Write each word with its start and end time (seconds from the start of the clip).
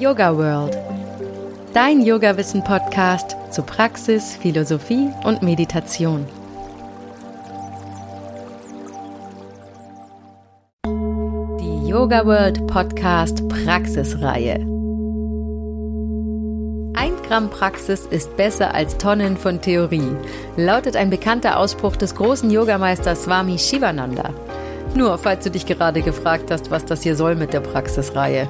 Yoga 0.00 0.34
World. 0.34 0.78
Dein 1.74 2.00
Yoga-Wissen-Podcast 2.00 3.36
zu 3.50 3.62
Praxis, 3.62 4.34
Philosophie 4.34 5.10
und 5.24 5.42
Meditation. 5.42 6.24
Die 10.86 11.86
Yoga 11.86 12.24
World 12.24 12.66
Podcast 12.66 13.46
Praxisreihe. 13.50 14.54
Ein 16.94 17.12
Gramm 17.28 17.50
Praxis 17.50 18.06
ist 18.06 18.34
besser 18.38 18.72
als 18.72 18.96
Tonnen 18.96 19.36
von 19.36 19.60
Theorie, 19.60 20.16
lautet 20.56 20.96
ein 20.96 21.10
bekannter 21.10 21.58
Ausspruch 21.58 21.96
des 21.96 22.14
großen 22.14 22.50
Yogameisters 22.50 23.24
Swami 23.24 23.58
Shivananda. 23.58 24.30
Nur 24.94 25.18
falls 25.18 25.44
du 25.44 25.50
dich 25.50 25.66
gerade 25.66 26.00
gefragt 26.00 26.50
hast, 26.50 26.70
was 26.70 26.86
das 26.86 27.02
hier 27.02 27.16
soll 27.16 27.34
mit 27.34 27.52
der 27.52 27.60
Praxisreihe. 27.60 28.48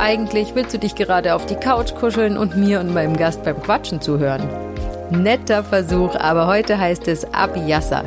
Eigentlich 0.00 0.54
willst 0.54 0.72
du 0.72 0.78
dich 0.78 0.94
gerade 0.94 1.34
auf 1.34 1.44
die 1.44 1.56
Couch 1.56 1.94
kuscheln 1.94 2.38
und 2.38 2.56
mir 2.56 2.80
und 2.80 2.94
meinem 2.94 3.18
Gast 3.18 3.44
beim 3.44 3.62
Quatschen 3.62 4.00
zuhören. 4.00 4.48
Netter 5.10 5.62
Versuch, 5.62 6.14
aber 6.14 6.46
heute 6.46 6.78
heißt 6.78 7.06
es 7.06 7.26
Abhyasa. 7.34 8.04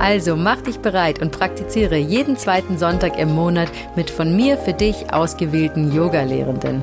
Also 0.00 0.36
mach 0.36 0.62
dich 0.62 0.78
bereit 0.78 1.20
und 1.20 1.32
praktiziere 1.32 1.96
jeden 1.96 2.38
zweiten 2.38 2.78
Sonntag 2.78 3.18
im 3.18 3.34
Monat 3.34 3.68
mit 3.94 4.08
von 4.08 4.34
mir 4.34 4.56
für 4.56 4.72
dich 4.72 5.12
ausgewählten 5.12 5.94
Yoga-Lehrenden. 5.94 6.82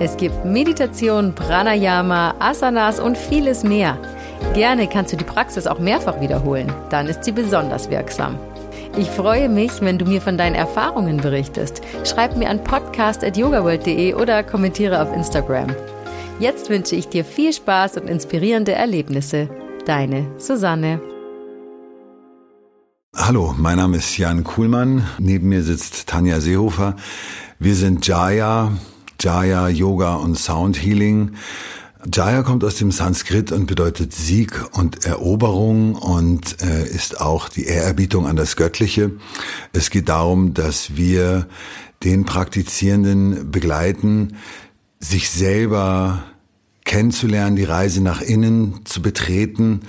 Es 0.00 0.16
gibt 0.16 0.44
Meditation, 0.44 1.32
Pranayama, 1.32 2.34
Asanas 2.40 2.98
und 2.98 3.16
vieles 3.16 3.62
mehr. 3.62 3.96
Gerne 4.54 4.88
kannst 4.88 5.12
du 5.12 5.16
die 5.16 5.24
Praxis 5.24 5.68
auch 5.68 5.78
mehrfach 5.78 6.20
wiederholen, 6.20 6.72
dann 6.90 7.06
ist 7.06 7.22
sie 7.22 7.32
besonders 7.32 7.90
wirksam. 7.90 8.40
Ich 8.98 9.10
freue 9.10 9.50
mich, 9.50 9.82
wenn 9.82 9.98
du 9.98 10.06
mir 10.06 10.22
von 10.22 10.38
deinen 10.38 10.54
Erfahrungen 10.54 11.18
berichtest. 11.18 11.82
Schreib 12.04 12.34
mir 12.38 12.48
an 12.48 12.64
podcast.yogaworld.de 12.64 14.14
oder 14.14 14.42
kommentiere 14.42 15.02
auf 15.02 15.14
Instagram. 15.14 15.76
Jetzt 16.40 16.70
wünsche 16.70 16.96
ich 16.96 17.06
dir 17.06 17.22
viel 17.22 17.52
Spaß 17.52 17.98
und 17.98 18.08
inspirierende 18.08 18.72
Erlebnisse. 18.72 19.50
Deine 19.84 20.26
Susanne. 20.38 21.02
Hallo, 23.14 23.54
mein 23.58 23.76
Name 23.76 23.98
ist 23.98 24.16
Jan 24.16 24.44
Kuhlmann. 24.44 25.06
Neben 25.18 25.50
mir 25.50 25.62
sitzt 25.62 26.06
Tanja 26.08 26.40
Seehofer. 26.40 26.96
Wir 27.58 27.74
sind 27.74 28.06
Jaya, 28.06 28.72
Jaya 29.20 29.68
Yoga 29.68 30.14
und 30.14 30.38
Sound 30.38 30.82
Healing. 30.82 31.32
Jaya 32.12 32.42
kommt 32.42 32.62
aus 32.64 32.76
dem 32.76 32.92
Sanskrit 32.92 33.52
und 33.52 33.66
bedeutet 33.66 34.12
Sieg 34.12 34.64
und 34.72 35.04
Eroberung 35.04 35.94
und 35.94 36.62
äh, 36.62 36.86
ist 36.86 37.20
auch 37.20 37.48
die 37.48 37.64
Ehrerbietung 37.64 38.26
an 38.26 38.36
das 38.36 38.56
Göttliche. 38.56 39.12
Es 39.72 39.90
geht 39.90 40.08
darum, 40.08 40.54
dass 40.54 40.96
wir 40.96 41.46
den 42.04 42.24
Praktizierenden 42.24 43.50
begleiten, 43.50 44.36
sich 45.00 45.30
selber 45.30 46.24
kennenzulernen, 46.86 47.56
die 47.56 47.64
Reise 47.64 48.02
nach 48.02 48.22
innen 48.22 48.80
zu 48.84 49.02
betreten, 49.02 49.80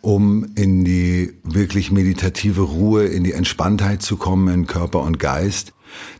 um 0.00 0.46
in 0.56 0.84
die 0.84 1.34
wirklich 1.44 1.92
meditative 1.92 2.62
Ruhe, 2.62 3.04
in 3.04 3.22
die 3.22 3.32
Entspanntheit 3.32 4.02
zu 4.02 4.16
kommen 4.16 4.52
in 4.52 4.66
Körper 4.66 5.02
und 5.02 5.20
Geist. 5.20 5.72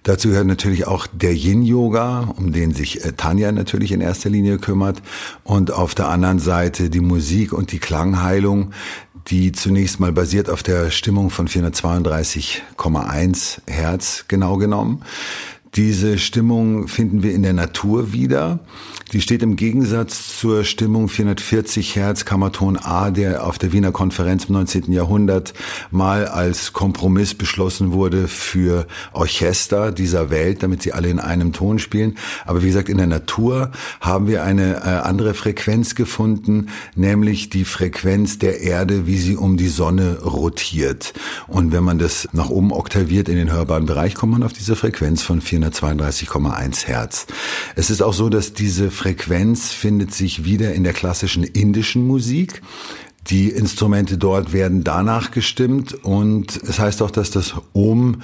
Dazu 0.05 0.29
gehört 0.29 0.47
natürlich 0.47 0.87
auch 0.87 1.07
der 1.09 1.35
Yin-Yoga, 1.35 2.33
um 2.37 2.53
den 2.53 2.73
sich 2.73 3.05
äh, 3.05 3.13
Tanja 3.13 3.53
natürlich 3.53 3.93
in 3.93 4.01
erster 4.01 4.31
Linie 4.31 4.59
kümmert. 4.59 5.03
Und 5.43 5.73
auf 5.73 5.95
der 5.95 6.09
anderen 6.09 6.39
Seite 6.39 6.91
die 6.91 7.01
Musik 7.01 7.53
und 7.53 7.73
die 7.73 7.79
Klangheilung, 7.79 8.73
die 9.29 9.53
zunächst 9.53 9.99
mal 9.99 10.13
basiert 10.13 10.49
auf 10.49 10.63
der 10.63 10.91
Stimmung 10.91 11.31
von 11.31 11.49
432,1 11.49 13.59
Hertz 13.67 14.25
genau 14.29 14.57
genommen. 14.57 15.03
Diese 15.75 16.19
Stimmung 16.19 16.89
finden 16.89 17.23
wir 17.23 17.35
in 17.35 17.43
der 17.43 17.53
Natur 17.53 18.13
wieder. 18.13 18.61
Die 19.13 19.21
steht 19.21 19.43
im 19.43 19.57
Gegensatz 19.57 20.39
zur 20.39 20.65
Stimmung 20.65 21.09
440 21.09 21.95
Hertz 21.95 22.25
Kammerton 22.25 22.77
A, 22.77 23.11
der 23.11 23.47
auf 23.47 23.59
der 23.59 23.73
Wiener 23.73 23.93
Konferenz 23.93 24.47
im 24.47 24.55
19. 24.55 24.91
Jahrhundert 24.93 25.55
mal 25.91 26.27
als 26.27 26.73
Kompromiss 26.73 27.35
beschlossen 27.35 27.93
wurde 27.93 28.27
für 28.27 28.87
Orchester 29.13 29.93
dieser 29.93 30.31
Welt, 30.31 30.63
damit 30.63 30.83
sie 30.83 30.93
alle 30.93 31.09
in 31.09 31.21
einem 31.21 31.53
Ton 31.53 31.79
spielen. 31.79 32.17
Aber 32.47 32.63
wie 32.63 32.69
gesagt, 32.69 32.89
in 32.89 32.99
der 32.99 33.07
Natur 33.07 33.71
haben 34.01 34.27
wir 34.27 34.43
eine 34.43 34.77
äh, 34.77 34.89
andere 35.07 35.35
Frequenz 35.35 35.95
gefunden, 35.95 36.69
nämlich 36.95 37.49
die 37.51 37.65
Frequenz 37.65 38.39
der 38.39 38.61
Erde, 38.61 39.07
wie 39.07 39.19
sie 39.19 39.37
um 39.37 39.57
die 39.57 39.69
Sonne 39.69 40.21
rotiert. 40.21 41.13
Und 41.47 41.71
wenn 41.71 41.85
man 41.85 41.99
das 41.99 42.29
nach 42.33 42.51
oben 42.51 42.73
oktaviert 42.73 43.29
in 43.29 43.37
den 43.37 43.53
hörbaren 43.53 43.87
Bereich, 43.87 44.15
kommt 44.15 44.33
man 44.33 44.43
auf 44.43 44.53
diese 44.53 44.75
Frequenz 44.75 45.23
von 45.23 45.41
432,1 45.71 46.87
Hertz. 46.87 47.27
Es 47.75 47.91
ist 47.91 48.03
auch 48.03 48.15
so, 48.15 48.29
dass 48.29 48.53
diese 48.53 48.91
Frequenz 48.91 49.73
findet 49.73 50.15
sich 50.15 50.45
wieder 50.45 50.75
in 50.75 50.85
der 50.85 50.93
klassischen 50.93 51.45
indischen 51.45 52.07
Musik. 52.07 52.63
Die 53.29 53.49
Instrumente 53.49 54.19
dort 54.19 54.53
werden 54.53 54.85
danach 54.85 55.33
gestimmt 55.33 55.95
und 56.05 56.57
es 56.63 56.79
heißt 56.79 57.03
auch, 57.03 57.11
dass 57.11 57.33
das 57.33 57.55
Om, 57.73 58.23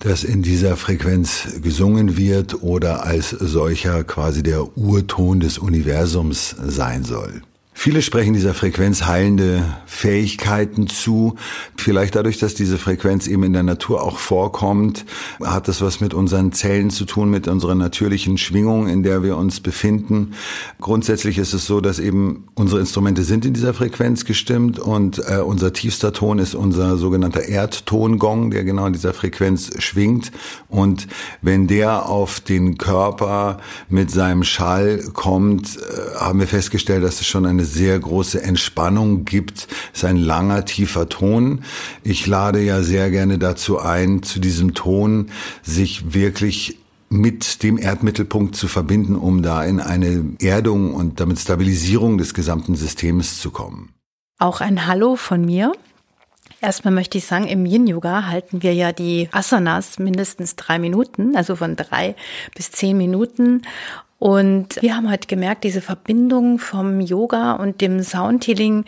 das 0.00 0.24
in 0.24 0.42
dieser 0.42 0.76
Frequenz 0.76 1.48
gesungen 1.62 2.18
wird 2.18 2.62
oder 2.62 3.04
als 3.04 3.30
solcher 3.30 4.04
quasi 4.04 4.42
der 4.42 4.76
Urton 4.76 5.40
des 5.40 5.56
Universums 5.56 6.54
sein 6.62 7.04
soll. 7.04 7.42
Viele 7.74 8.02
sprechen 8.02 8.34
dieser 8.34 8.54
Frequenz 8.54 9.06
heilende 9.06 9.64
Fähigkeiten 9.86 10.88
zu. 10.88 11.36
Vielleicht 11.76 12.14
dadurch, 12.14 12.38
dass 12.38 12.54
diese 12.54 12.76
Frequenz 12.78 13.26
eben 13.26 13.42
in 13.44 13.54
der 13.54 13.62
Natur 13.62 14.02
auch 14.02 14.18
vorkommt, 14.18 15.04
hat 15.42 15.68
das 15.68 15.80
was 15.80 16.00
mit 16.00 16.12
unseren 16.12 16.52
Zellen 16.52 16.90
zu 16.90 17.06
tun, 17.06 17.30
mit 17.30 17.48
unserer 17.48 17.74
natürlichen 17.74 18.36
Schwingung, 18.36 18.88
in 18.88 19.02
der 19.02 19.22
wir 19.22 19.36
uns 19.36 19.60
befinden. 19.60 20.34
Grundsätzlich 20.80 21.38
ist 21.38 21.54
es 21.54 21.66
so, 21.66 21.80
dass 21.80 21.98
eben 21.98 22.44
unsere 22.54 22.78
Instrumente 22.78 23.24
sind 23.24 23.44
in 23.46 23.54
dieser 23.54 23.74
Frequenz 23.74 24.26
gestimmt 24.26 24.78
und 24.78 25.18
äh, 25.18 25.38
unser 25.38 25.72
tiefster 25.72 26.12
Ton 26.12 26.38
ist 26.38 26.54
unser 26.54 26.98
sogenannter 26.98 27.48
Erdtongong, 27.48 28.50
der 28.50 28.64
genau 28.64 28.86
in 28.86 28.92
dieser 28.92 29.14
Frequenz 29.14 29.70
schwingt. 29.78 30.30
Und 30.68 31.08
wenn 31.40 31.66
der 31.66 32.08
auf 32.08 32.40
den 32.40 32.76
Körper 32.76 33.58
mit 33.88 34.10
seinem 34.10 34.44
Schall 34.44 35.02
kommt, 35.14 35.78
äh, 35.78 36.20
haben 36.20 36.38
wir 36.38 36.46
festgestellt, 36.46 37.02
dass 37.02 37.20
es 37.20 37.26
schon 37.26 37.46
eine 37.46 37.61
eine 37.62 37.66
sehr 37.68 37.98
große 37.98 38.42
Entspannung 38.42 39.24
gibt. 39.24 39.68
Es 39.92 39.98
ist 39.98 40.04
ein 40.04 40.16
langer, 40.16 40.64
tiefer 40.64 41.08
Ton. 41.08 41.62
Ich 42.02 42.26
lade 42.26 42.60
ja 42.60 42.82
sehr 42.82 43.10
gerne 43.10 43.38
dazu 43.38 43.78
ein, 43.78 44.24
zu 44.24 44.40
diesem 44.40 44.74
Ton 44.74 45.30
sich 45.62 46.12
wirklich 46.12 46.78
mit 47.08 47.62
dem 47.62 47.78
Erdmittelpunkt 47.78 48.56
zu 48.56 48.66
verbinden, 48.66 49.14
um 49.14 49.42
da 49.42 49.64
in 49.64 49.78
eine 49.78 50.24
Erdung 50.40 50.94
und 50.94 51.20
damit 51.20 51.38
Stabilisierung 51.38 52.18
des 52.18 52.34
gesamten 52.34 52.74
Systems 52.74 53.40
zu 53.40 53.50
kommen. 53.50 53.90
Auch 54.38 54.60
ein 54.60 54.86
Hallo 54.86 55.14
von 55.14 55.44
mir. 55.44 55.72
Erstmal 56.60 56.94
möchte 56.94 57.18
ich 57.18 57.26
sagen, 57.26 57.46
im 57.46 57.66
Yin-Yoga 57.66 58.26
halten 58.26 58.62
wir 58.62 58.74
ja 58.74 58.92
die 58.92 59.28
Asanas 59.30 59.98
mindestens 59.98 60.56
drei 60.56 60.78
Minuten, 60.78 61.36
also 61.36 61.54
von 61.54 61.76
drei 61.76 62.16
bis 62.56 62.72
zehn 62.72 62.96
Minuten. 62.96 63.62
Und 64.22 64.80
wir 64.80 64.94
haben 64.94 65.10
halt 65.10 65.26
gemerkt, 65.26 65.64
diese 65.64 65.80
Verbindung 65.80 66.60
vom 66.60 67.00
Yoga 67.00 67.54
und 67.54 67.80
dem 67.80 68.04
Soundhealing, 68.04 68.84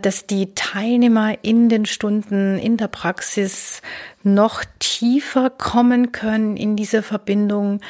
dass 0.00 0.28
die 0.28 0.54
Teilnehmer 0.54 1.42
in 1.42 1.68
den 1.68 1.84
Stunden 1.84 2.60
in 2.60 2.76
der 2.76 2.86
Praxis 2.86 3.82
noch 4.22 4.62
tiefer 4.78 5.50
kommen 5.50 6.12
können 6.12 6.56
in 6.56 6.76
diese 6.76 7.02
Verbindung 7.02 7.80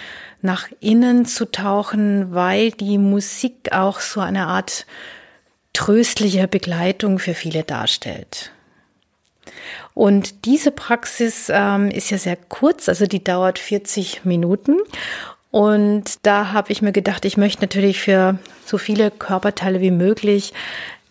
nach 0.40 0.66
innen 0.80 1.26
zu 1.26 1.50
tauchen, 1.50 2.32
weil 2.32 2.70
die 2.70 2.96
Musik 2.96 3.70
auch 3.72 4.00
so 4.00 4.20
eine 4.20 4.46
Art 4.46 4.86
tröstliche 5.74 6.48
Begleitung 6.48 7.18
für 7.18 7.34
viele 7.34 7.64
darstellt. 7.64 8.50
Und 9.92 10.46
diese 10.46 10.70
Praxis 10.70 11.50
ähm, 11.52 11.90
ist 11.90 12.08
ja 12.08 12.16
sehr 12.16 12.36
kurz, 12.36 12.88
also 12.88 13.04
die 13.04 13.22
dauert 13.22 13.58
40 13.58 14.24
Minuten. 14.24 14.78
Und 15.58 16.24
da 16.24 16.52
habe 16.52 16.70
ich 16.70 16.82
mir 16.82 16.92
gedacht, 16.92 17.24
ich 17.24 17.36
möchte 17.36 17.62
natürlich 17.62 18.00
für 18.00 18.38
so 18.64 18.78
viele 18.78 19.10
Körperteile 19.10 19.80
wie 19.80 19.90
möglich 19.90 20.52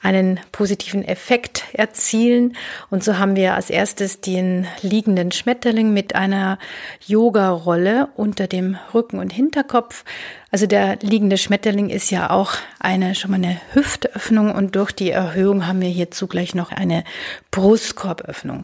einen 0.08 0.40
positiven 0.54 1.04
Effekt 1.04 1.66
erzielen. 1.74 2.56
Und 2.90 3.04
so 3.04 3.18
haben 3.18 3.36
wir 3.36 3.56
als 3.56 3.70
erstes 3.70 4.22
den 4.22 4.66
liegenden 4.82 5.34
Schmetterling 5.34 5.92
mit 5.92 6.16
einer 6.16 6.60
Yoga-Rolle 7.06 8.08
unter 8.16 8.48
dem 8.48 8.78
Rücken 8.94 9.20
und 9.20 9.34
Hinterkopf. 9.34 10.06
Also 10.50 10.66
der 10.66 10.98
liegende 11.02 11.38
Schmetterling 11.38 11.90
ist 11.90 12.10
ja 12.10 12.30
auch 12.30 12.54
eine, 12.80 13.16
schon 13.16 13.32
mal 13.32 13.36
eine 13.36 13.60
Hüftöffnung 13.74 14.56
und 14.56 14.78
durch 14.78 14.94
die 14.94 15.12
Erhöhung 15.12 15.68
haben 15.68 15.82
wir 15.82 15.90
hier 15.90 16.10
zugleich 16.10 16.56
noch 16.56 16.72
eine 16.72 17.04
Brustkorböffnung. 17.52 18.64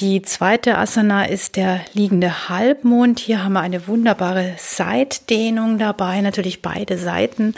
Die 0.00 0.22
zweite 0.22 0.78
Asana 0.78 1.26
ist 1.26 1.56
der 1.56 1.80
liegende 1.92 2.48
Halbmond. 2.48 3.18
Hier 3.18 3.44
haben 3.44 3.52
wir 3.52 3.60
eine 3.60 3.86
wunderbare 3.88 4.54
Seitdehnung 4.56 5.78
dabei, 5.78 6.22
natürlich 6.22 6.62
beide 6.62 6.96
Seiten. 6.96 7.54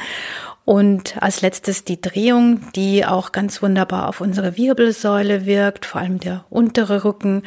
Und 0.65 1.21
als 1.23 1.41
letztes 1.41 1.85
die 1.85 2.01
Drehung, 2.01 2.71
die 2.77 3.05
auch 3.05 3.33
ganz 3.33 3.63
wunderbar 3.63 4.09
auf 4.09 4.21
unsere 4.21 4.57
Wirbelsäule 4.57 5.47
wirkt, 5.47 5.87
vor 5.87 6.01
allem 6.01 6.21
der 6.21 6.45
untere 6.51 7.05
Rücken 7.05 7.43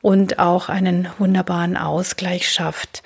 und 0.00 0.38
auch 0.38 0.68
einen 0.68 1.08
wunderbaren 1.18 1.76
Ausgleich 1.76 2.48
schafft. 2.48 3.02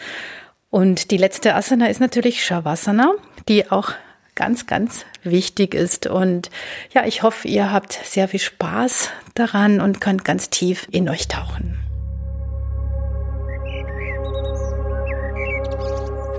Und 0.70 1.11
die 1.11 1.17
letzte 1.17 1.55
Asana 1.55 1.88
ist 1.88 2.00
natürlich 2.00 2.44
Shavasana, 2.44 3.12
die 3.49 3.70
auch 3.70 3.93
ganz, 4.35 4.67
ganz 4.67 5.05
wichtig 5.23 5.75
ist. 5.75 6.06
Und 6.06 6.50
ja, 6.93 7.05
ich 7.05 7.23
hoffe, 7.23 7.49
ihr 7.49 7.73
habt 7.73 7.93
sehr 7.93 8.29
viel 8.29 8.41
Spaß 8.41 9.11
daran 9.35 9.81
und 9.81 10.00
könnt 10.00 10.25
ganz 10.25 10.50
tief 10.50 10.87
in 10.91 11.08
euch 11.08 11.29
tauchen. 11.29 11.81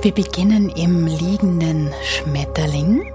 Wir 0.04 0.14
beginnen 0.14 0.68
im 0.68 1.08
liegenden 1.08 1.94
Schmetterling. 2.04 3.10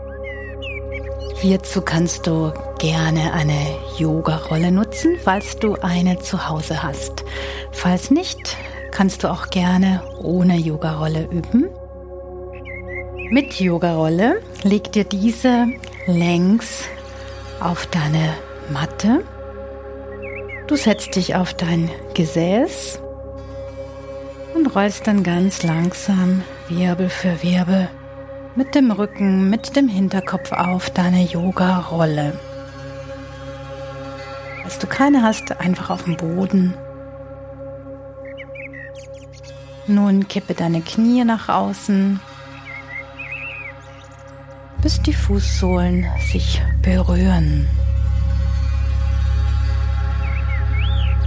Hierzu 1.37 1.83
kannst 1.83 2.27
du 2.27 2.51
gerne 2.79 3.35
eine 3.35 3.77
Yoga-Rolle 3.99 4.73
nutzen, 4.73 5.19
falls 5.23 5.59
du 5.59 5.75
eine 5.83 6.19
zu 6.19 6.49
Hause 6.49 6.83
hast. 6.83 7.27
Falls 7.73 8.11
nicht, 8.11 8.57
kannst 8.91 9.23
du 9.23 9.31
auch 9.31 9.51
gerne 9.51 10.03
ohne 10.23 10.57
Yoga-Rolle 10.57 11.29
üben. 11.31 11.69
Mit 13.29 13.61
Yoga-Rolle 13.61 14.41
leg 14.63 14.91
dir 14.91 15.05
diese 15.05 15.67
längs 16.07 16.85
auf 17.61 17.85
deine 17.89 18.33
Matte. 18.73 19.25
Du 20.67 20.75
setzt 20.75 21.17
dich 21.17 21.35
auf 21.35 21.53
dein 21.53 21.91
Gesäß 22.15 22.99
und 24.59 24.75
rollst 24.75 25.07
dann 25.07 25.23
ganz 25.23 25.63
langsam 25.63 26.43
Wirbel 26.69 27.09
für 27.09 27.43
Wirbel 27.43 27.89
mit 28.57 28.75
dem 28.75 28.91
Rücken, 28.91 29.49
mit 29.49 29.77
dem 29.77 29.87
Hinterkopf 29.87 30.51
auf 30.51 30.91
deine 30.91 31.23
Yoga-Rolle. 31.23 32.33
Falls 34.63 34.79
du 34.81 34.89
keine 34.89 35.23
hast, 35.23 35.61
einfach 35.61 35.91
auf 35.91 36.05
dem 36.05 36.17
Boden. 36.17 36.75
Nun 39.87 40.27
kippe 40.27 40.55
deine 40.55 40.81
Knie 40.81 41.25
nach 41.25 41.49
außen, 41.49 42.21
bis 44.83 45.01
die 45.03 45.15
Fußsohlen 45.15 46.07
sich 46.33 46.61
berühren. 46.83 47.69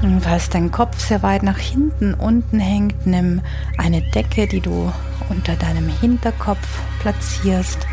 Und 0.02 0.22
falls 0.22 0.50
dein 0.50 0.72
Kopf 0.72 1.00
sehr 1.00 1.22
weit 1.22 1.44
nach 1.44 1.60
hinten 1.60 2.14
unten 2.14 2.60
hängt, 2.60 3.06
nimm 3.06 3.42
eine 3.78 4.02
Decke, 4.02 4.48
die 4.48 4.62
du 4.62 4.92
unter 5.30 5.56
deinem 5.56 5.90
Hinterkopf 6.00 6.68
platzierst, 7.00 7.86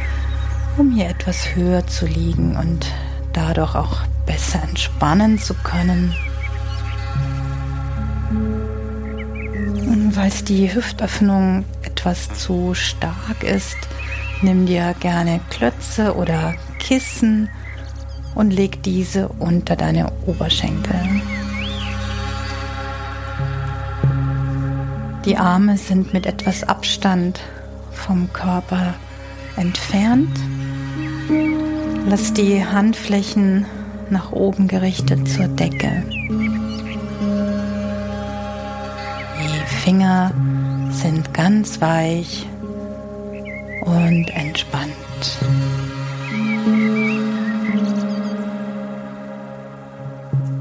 um 0.78 0.92
hier 0.92 1.08
etwas 1.08 1.54
höher 1.54 1.86
zu 1.86 2.06
liegen 2.06 2.56
und 2.56 2.86
dadurch 3.32 3.74
auch 3.74 4.00
besser 4.26 4.62
entspannen 4.62 5.38
zu 5.38 5.54
können. 5.54 6.14
Und 9.90 10.12
falls 10.14 10.44
die 10.44 10.72
Hüftöffnung 10.72 11.64
etwas 11.82 12.28
zu 12.34 12.74
stark 12.74 13.42
ist, 13.42 13.76
nimm 14.42 14.66
dir 14.66 14.94
gerne 15.00 15.40
Klötze 15.50 16.14
oder 16.16 16.54
Kissen 16.78 17.48
und 18.34 18.50
leg 18.50 18.82
diese 18.82 19.28
unter 19.28 19.76
deine 19.76 20.10
Oberschenkel. 20.26 21.00
Die 25.28 25.36
Arme 25.36 25.76
sind 25.76 26.14
mit 26.14 26.24
etwas 26.24 26.64
Abstand 26.64 27.40
vom 27.92 28.32
Körper 28.32 28.94
entfernt. 29.56 30.40
Lass 32.06 32.32
die 32.32 32.64
Handflächen 32.64 33.66
nach 34.08 34.32
oben 34.32 34.68
gerichtet 34.68 35.28
zur 35.28 35.48
Decke. 35.48 36.02
Die 39.38 39.66
Finger 39.84 40.32
sind 40.92 41.34
ganz 41.34 41.78
weich 41.82 42.48
und 43.82 44.30
entspannt. 44.30 44.94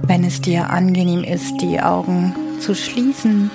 Wenn 0.02 0.26
es 0.26 0.42
dir 0.42 0.70
angenehm 0.70 1.24
ist, 1.24 1.54
die 1.62 1.80
Augen 1.80 2.36
zu 2.60 2.76
schließen, 2.76 3.50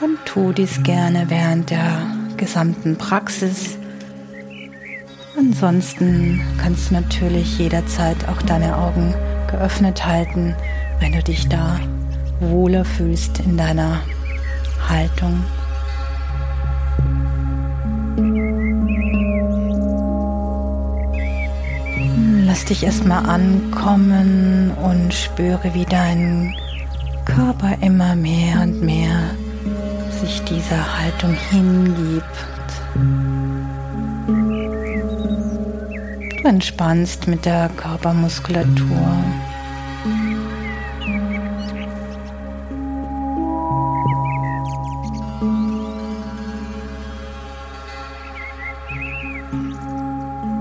dann 0.00 0.16
tu 0.24 0.52
dies 0.52 0.82
gerne 0.82 1.28
während 1.28 1.70
der 1.70 2.06
gesamten 2.36 2.96
Praxis. 2.96 3.76
Ansonsten 5.36 6.40
kannst 6.60 6.90
du 6.90 6.94
natürlich 6.94 7.58
jederzeit 7.58 8.16
auch 8.28 8.40
deine 8.42 8.76
Augen 8.76 9.14
geöffnet 9.50 10.04
halten, 10.06 10.54
wenn 11.00 11.12
du 11.12 11.22
dich 11.22 11.48
da 11.48 11.80
wohler 12.40 12.84
fühlst 12.84 13.40
in 13.40 13.56
deiner 13.56 14.00
Haltung. 14.88 15.42
Lass 22.44 22.64
dich 22.64 22.84
erstmal 22.84 23.26
ankommen 23.26 24.72
und 24.82 25.12
spüre, 25.12 25.74
wie 25.74 25.84
dein 25.84 26.54
Körper 27.24 27.76
immer 27.80 28.16
mehr 28.16 28.62
und 28.62 28.80
mehr 28.80 29.30
sich 30.20 30.42
dieser 30.44 30.98
Haltung 30.98 31.34
hingibt. 31.50 32.24
Du 36.42 36.48
entspannst 36.48 37.28
mit 37.28 37.44
der 37.44 37.68
Körpermuskulatur. 37.76 39.12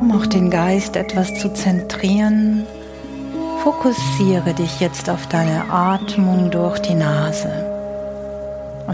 Um 0.02 0.12
auch 0.12 0.26
den 0.28 0.52
Geist 0.52 0.96
etwas 0.96 1.34
zu 1.40 1.52
zentrieren, 1.54 2.64
fokussiere 3.64 4.54
dich 4.54 4.80
jetzt 4.80 5.10
auf 5.10 5.28
deine 5.28 5.70
Atmung 5.72 6.52
durch 6.52 6.80
die 6.80 6.96
Nase 6.96 7.67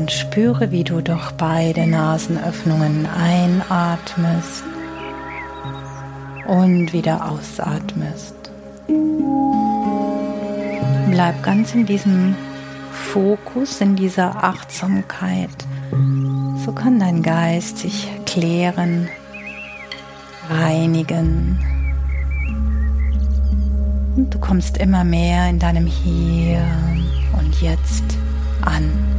und 0.03 0.11
spüre, 0.11 0.69
wie 0.71 0.83
du 0.83 1.00
durch 1.00 1.31
beide 1.38 1.88
Nasenöffnungen 1.88 3.05
einatmest 3.05 4.65
und 6.45 6.91
wieder 6.91 7.31
ausatmest. 7.31 8.35
Bleib 11.09 11.41
ganz 11.41 11.73
in 11.73 11.85
diesem 11.85 12.35
Fokus, 13.13 13.79
in 13.79 13.95
dieser 13.95 14.44
Achtsamkeit. 14.44 15.55
So 16.65 16.74
kann 16.74 17.00
dein 17.00 17.24
Geist 17.24 17.77
sich 17.77 18.10
klären, 18.25 19.07
reinigen. 20.50 21.57
Und 24.17 24.33
du 24.33 24.38
kommst 24.38 24.77
immer 24.79 25.05
mehr 25.05 25.48
in 25.48 25.60
deinem 25.60 25.86
Hier 25.86 26.62
und 27.39 27.62
Jetzt 27.62 28.03
an. 28.63 29.12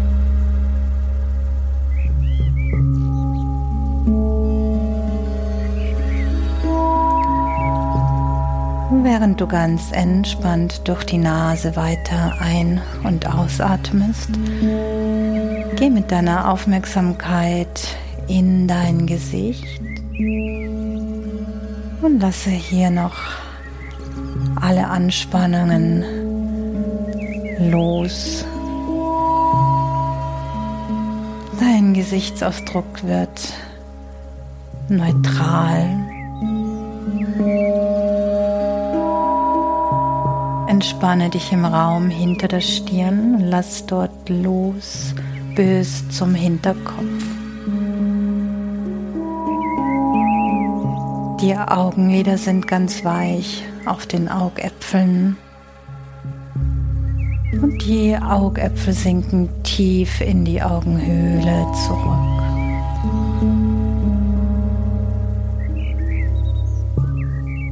Während 9.04 9.40
du 9.40 9.46
ganz 9.46 9.92
entspannt 9.92 10.88
durch 10.88 11.04
die 11.04 11.18
Nase 11.18 11.76
weiter 11.76 12.36
ein- 12.40 12.80
und 13.02 13.32
ausatmest, 13.32 14.30
geh 15.76 15.90
mit 15.90 16.10
deiner 16.10 16.50
Aufmerksamkeit 16.50 17.86
in 18.28 18.66
dein 18.66 19.06
Gesicht 19.06 19.80
und 22.00 22.18
lasse 22.20 22.50
hier 22.50 22.88
noch 22.90 23.16
alle 24.60 24.88
Anspannungen 24.88 26.02
los. 27.70 28.46
Dein 31.60 31.92
Gesichtsausdruck 31.92 33.04
wird 33.04 33.52
neutral. 34.88 36.13
Entspanne 40.74 41.30
dich 41.30 41.52
im 41.52 41.64
Raum 41.64 42.10
hinter 42.10 42.48
der 42.48 42.60
Stirn 42.60 43.38
lass 43.38 43.86
dort 43.86 44.28
los 44.28 45.14
bis 45.54 46.08
zum 46.08 46.34
Hinterkopf. 46.34 47.04
Die 51.40 51.56
Augenlider 51.56 52.36
sind 52.38 52.66
ganz 52.66 53.04
weich 53.04 53.62
auf 53.86 54.06
den 54.06 54.28
Augäpfeln. 54.28 55.36
Und 57.62 57.78
die 57.86 58.16
Augäpfel 58.16 58.94
sinken 58.94 59.48
tief 59.62 60.20
in 60.20 60.44
die 60.44 60.60
Augenhöhle 60.60 61.68
zurück. 61.86 62.33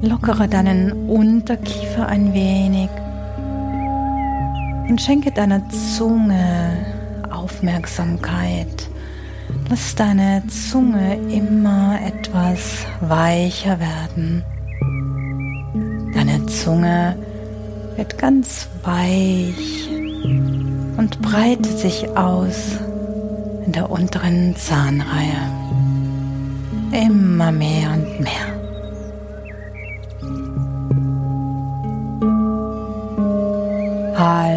Lockere 0.03 0.49
deinen 0.49 1.09
Unterkiefer 1.09 2.09
ein 2.09 2.35
wenig 2.35 2.91
und 4.89 5.01
schenke 5.01 5.31
deiner 5.31 5.63
Zunge 5.69 6.77
Aufmerksamkeit. 7.31 8.89
Lass 9.71 9.95
deine 9.95 10.43
Zunge 10.49 11.19
immer 11.31 12.01
etwas 12.05 12.85
weicher 13.01 13.79
werden. 13.79 14.43
Deine 16.15 16.47
Zunge 16.47 17.17
wird 17.97 18.19
ganz 18.19 18.67
weich 18.83 19.89
und 20.97 21.23
breitet 21.23 21.79
sich 21.79 22.09
aus 22.17 22.77
in 23.65 23.71
der 23.71 23.89
unteren 23.89 24.57
Zahnreihe. 24.57 25.39
Immer 26.91 27.53
mehr 27.53 27.93
und 27.93 28.21
mehr. 28.21 28.62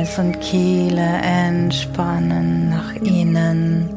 Hals 0.06 0.20
und 0.20 0.40
Kehle 0.40 1.02
entspannen 1.02 2.70
nach 2.70 2.94
innen 2.96 3.90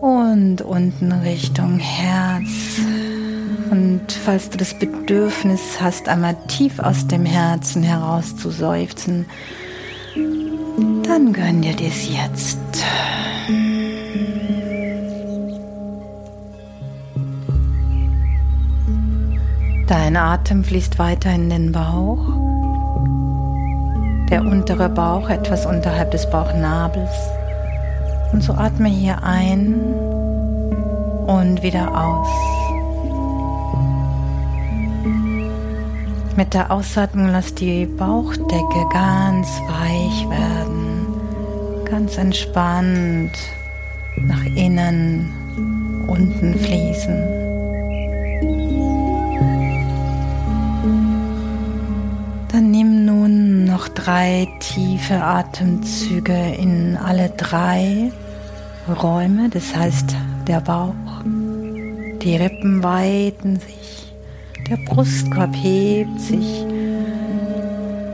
und 0.00 0.62
unten 0.62 1.12
Richtung 1.12 1.78
Herz. 1.78 2.80
Und 3.70 4.10
falls 4.10 4.48
du 4.48 4.56
das 4.56 4.72
Bedürfnis 4.78 5.60
hast, 5.80 6.08
einmal 6.08 6.34
tief 6.46 6.78
aus 6.78 7.06
dem 7.06 7.26
Herzen 7.26 7.82
heraus 7.82 8.36
zu 8.36 8.50
seufzen, 8.50 9.26
dann 11.02 11.34
gönn 11.34 11.60
dir 11.60 11.74
dies 11.74 12.08
jetzt. 12.08 12.58
Dein 19.86 20.16
Atem 20.16 20.64
fließt 20.64 20.98
weiter 20.98 21.34
in 21.34 21.50
den 21.50 21.72
Bauch. 21.72 22.47
Der 24.30 24.42
untere 24.42 24.90
Bauch 24.90 25.30
etwas 25.30 25.64
unterhalb 25.64 26.10
des 26.10 26.28
Bauchnabels. 26.28 27.10
Und 28.32 28.42
so 28.42 28.52
atme 28.52 28.88
hier 28.88 29.22
ein 29.22 29.74
und 31.26 31.62
wieder 31.62 31.88
aus. 31.88 32.28
Mit 36.36 36.52
der 36.52 36.70
Ausatmung 36.70 37.28
lass 37.32 37.54
die 37.54 37.86
Bauchdecke 37.86 38.86
ganz 38.92 39.48
weich 39.66 40.28
werden, 40.28 41.06
ganz 41.84 42.18
entspannt 42.18 43.32
nach 44.16 44.44
innen, 44.44 45.32
unten 46.06 46.54
fließen. 46.54 47.47
Drei 54.08 54.48
tiefe 54.60 55.22
Atemzüge 55.22 56.54
in 56.58 56.96
alle 56.96 57.28
drei 57.28 58.10
Räume, 58.88 59.50
das 59.50 59.76
heißt 59.76 60.16
der 60.46 60.62
Bauch. 60.62 60.94
Die 62.22 62.36
Rippen 62.36 62.82
weiten 62.82 63.60
sich, 63.60 64.14
der 64.66 64.78
Brustkorb 64.86 65.54
hebt 65.54 66.18
sich 66.22 66.64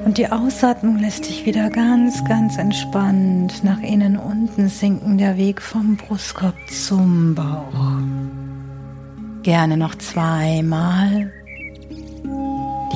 und 0.04 0.18
die 0.18 0.26
Ausatmung 0.32 0.98
lässt 0.98 1.28
dich 1.28 1.46
wieder 1.46 1.70
ganz, 1.70 2.24
ganz 2.24 2.58
entspannt 2.58 3.62
nach 3.62 3.80
innen 3.80 4.18
unten 4.18 4.68
sinken, 4.68 5.16
der 5.16 5.36
Weg 5.36 5.62
vom 5.62 5.96
Brustkorb 5.96 6.56
zum 6.72 7.36
Bauch. 7.36 8.02
Gerne 9.44 9.76
noch 9.76 9.94
zweimal 9.94 11.30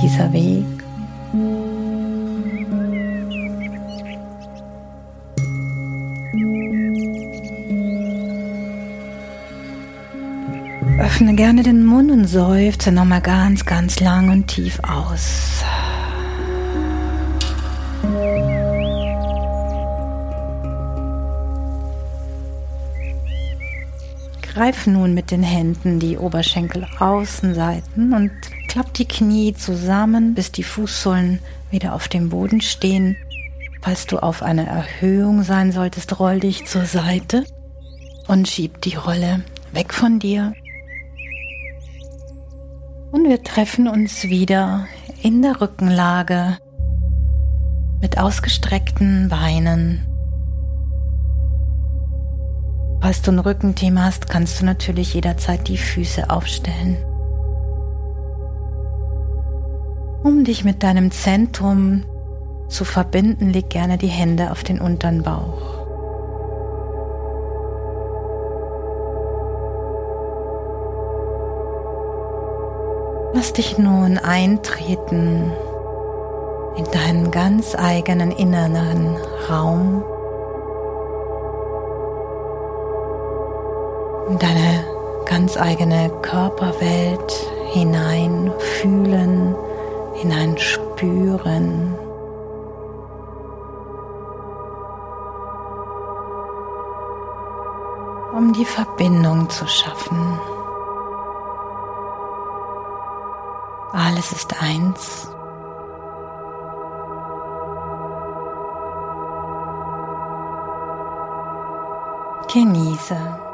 dieser 0.03 0.33
Weg. 0.33 0.67
Öffne 11.09 11.35
gerne 11.35 11.63
den 11.63 11.87
Mund 11.87 12.11
und 12.11 12.27
seufze 12.27 12.93
nochmal 12.93 13.23
ganz, 13.23 13.65
ganz 13.65 13.99
lang 13.99 14.29
und 14.31 14.47
tief 14.47 14.79
aus. 14.81 15.65
Greif 24.43 24.87
nun 24.87 25.15
mit 25.15 25.31
den 25.31 25.43
Händen 25.43 25.99
die 25.99 26.19
Oberschenkelaußenseiten 26.19 28.13
und 28.13 28.31
klapp 28.69 28.93
die 28.93 29.09
Knie 29.09 29.55
zusammen, 29.55 30.35
bis 30.35 30.53
die 30.53 30.63
Fußsohlen 30.63 31.39
wieder 31.71 31.95
auf 31.95 32.09
dem 32.09 32.29
Boden 32.29 32.61
stehen. 32.61 33.17
Falls 33.81 34.07
du 34.07 34.19
auf 34.19 34.43
einer 34.43 34.67
Erhöhung 34.67 35.43
sein 35.43 35.73
solltest, 35.73 36.21
roll 36.21 36.41
dich 36.41 36.67
zur 36.67 36.85
Seite 36.85 37.47
und 38.27 38.47
schieb 38.47 38.83
die 38.83 38.95
Rolle 38.95 39.43
weg 39.73 39.95
von 39.95 40.19
dir 40.19 40.53
und 43.11 43.29
wir 43.29 43.43
treffen 43.43 43.89
uns 43.89 44.25
wieder 44.25 44.87
in 45.23 45.43
der 45.43 45.61
Rückenlage 45.61 46.59
mit 48.01 48.19
ausgestreckten 48.19 49.29
Beinen. 49.29 50.05
Falls 53.01 53.23
du 53.23 53.31
ein 53.31 53.39
Rückenthema 53.39 54.05
hast, 54.05 54.29
kannst 54.29 54.61
du 54.61 54.65
natürlich 54.65 55.15
jederzeit 55.15 55.69
die 55.69 55.79
Füße 55.79 56.31
aufstellen. 56.31 56.97
Um 60.23 60.45
dich 60.45 60.65
mit 60.65 60.83
deinem 60.83 61.11
Zentrum 61.11 62.05
zu 62.69 62.85
verbinden, 62.85 63.51
leg 63.51 63.71
gerne 63.71 63.99
die 63.99 64.09
Hände 64.09 64.51
auf 64.51 64.65
den 64.65 64.81
unteren 64.81 65.23
Bauch. 65.23 65.78
Lass 73.33 73.53
dich 73.53 73.77
nun 73.79 74.19
eintreten 74.19 75.53
in 76.77 76.85
deinen 76.93 77.31
ganz 77.31 77.75
eigenen 77.75 78.31
inneren 78.31 79.17
Raum, 79.51 80.03
in 84.31 84.39
deine 84.39 84.85
ganz 85.27 85.57
eigene 85.57 86.11
Körperwelt 86.23 87.33
hinein 87.73 88.51
fühlen, 88.59 89.55
hinein 90.15 90.57
spüren. 90.57 91.95
um 98.39 98.53
die 98.53 98.65
Verbindung 98.65 99.51
zu 99.51 99.67
schaffen. 99.67 100.39
Alles 104.19 104.33
ist 104.33 104.61
eins. 104.61 105.29
Genieße. 112.53 113.48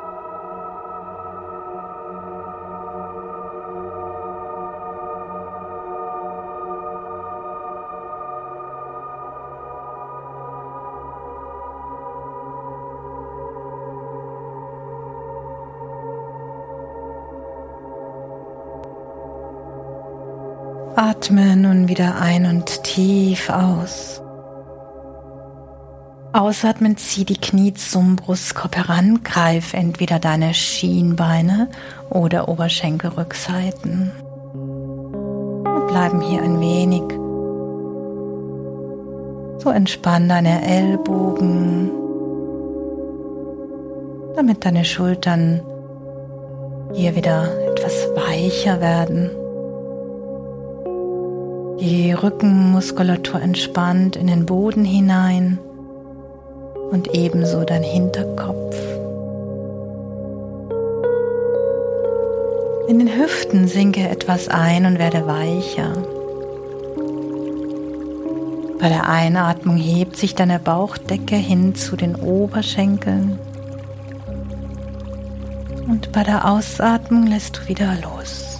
Ein 22.21 22.47
und 22.47 22.83
tief 22.85 23.50
aus. 23.50 24.21
Ausatmen, 26.33 26.97
zieh 26.97 27.25
die 27.25 27.37
Knie 27.37 27.75
zum 27.75 28.16
Brustkorb 28.16 28.76
heran, 28.76 29.23
greif 29.23 29.73
entweder 29.73 30.18
deine 30.18 30.52
Schienbeine 30.52 31.68
oder 32.11 32.49
Oberschenkelrückseiten. 32.49 34.11
Wir 35.62 35.87
bleiben 35.87 36.21
hier 36.21 36.42
ein 36.42 36.61
wenig. 36.61 37.04
So 39.62 39.71
entspann 39.71 40.28
deine 40.28 40.66
Ellbogen, 40.66 41.92
damit 44.35 44.64
deine 44.64 44.85
Schultern 44.85 45.61
hier 46.94 47.14
wieder 47.14 47.49
etwas 47.71 48.09
weicher 48.16 48.80
werden. 48.80 49.30
Die 51.81 52.12
Rückenmuskulatur 52.12 53.43
entspannt 53.43 54.16
in 54.16 54.28
den 54.28 54.47
Boden 54.47 54.85
hinein 54.85 55.59
und 56.90 57.14
ebenso 57.14 57.64
dein 57.64 57.83
Hinterkopf. 57.83 58.76
In 62.87 62.99
den 63.00 63.09
Hüften 63.09 63.66
sinke 63.66 64.09
etwas 64.09 64.49
ein 64.49 64.87
und 64.87 64.99
werde 64.99 65.26
weicher. 65.26 65.93
Bei 68.78 68.88
der 68.88 69.09
Einatmung 69.09 69.76
hebt 69.76 70.16
sich 70.16 70.35
deine 70.35 70.59
Bauchdecke 70.59 71.37
hin 71.37 71.75
zu 71.75 71.97
den 71.97 72.14
Oberschenkeln 72.16 73.38
Und 75.88 76.12
bei 76.12 76.23
der 76.23 76.49
Ausatmung 76.50 77.26
lässt 77.26 77.57
du 77.57 77.69
wieder 77.69 77.95
los. 78.02 78.54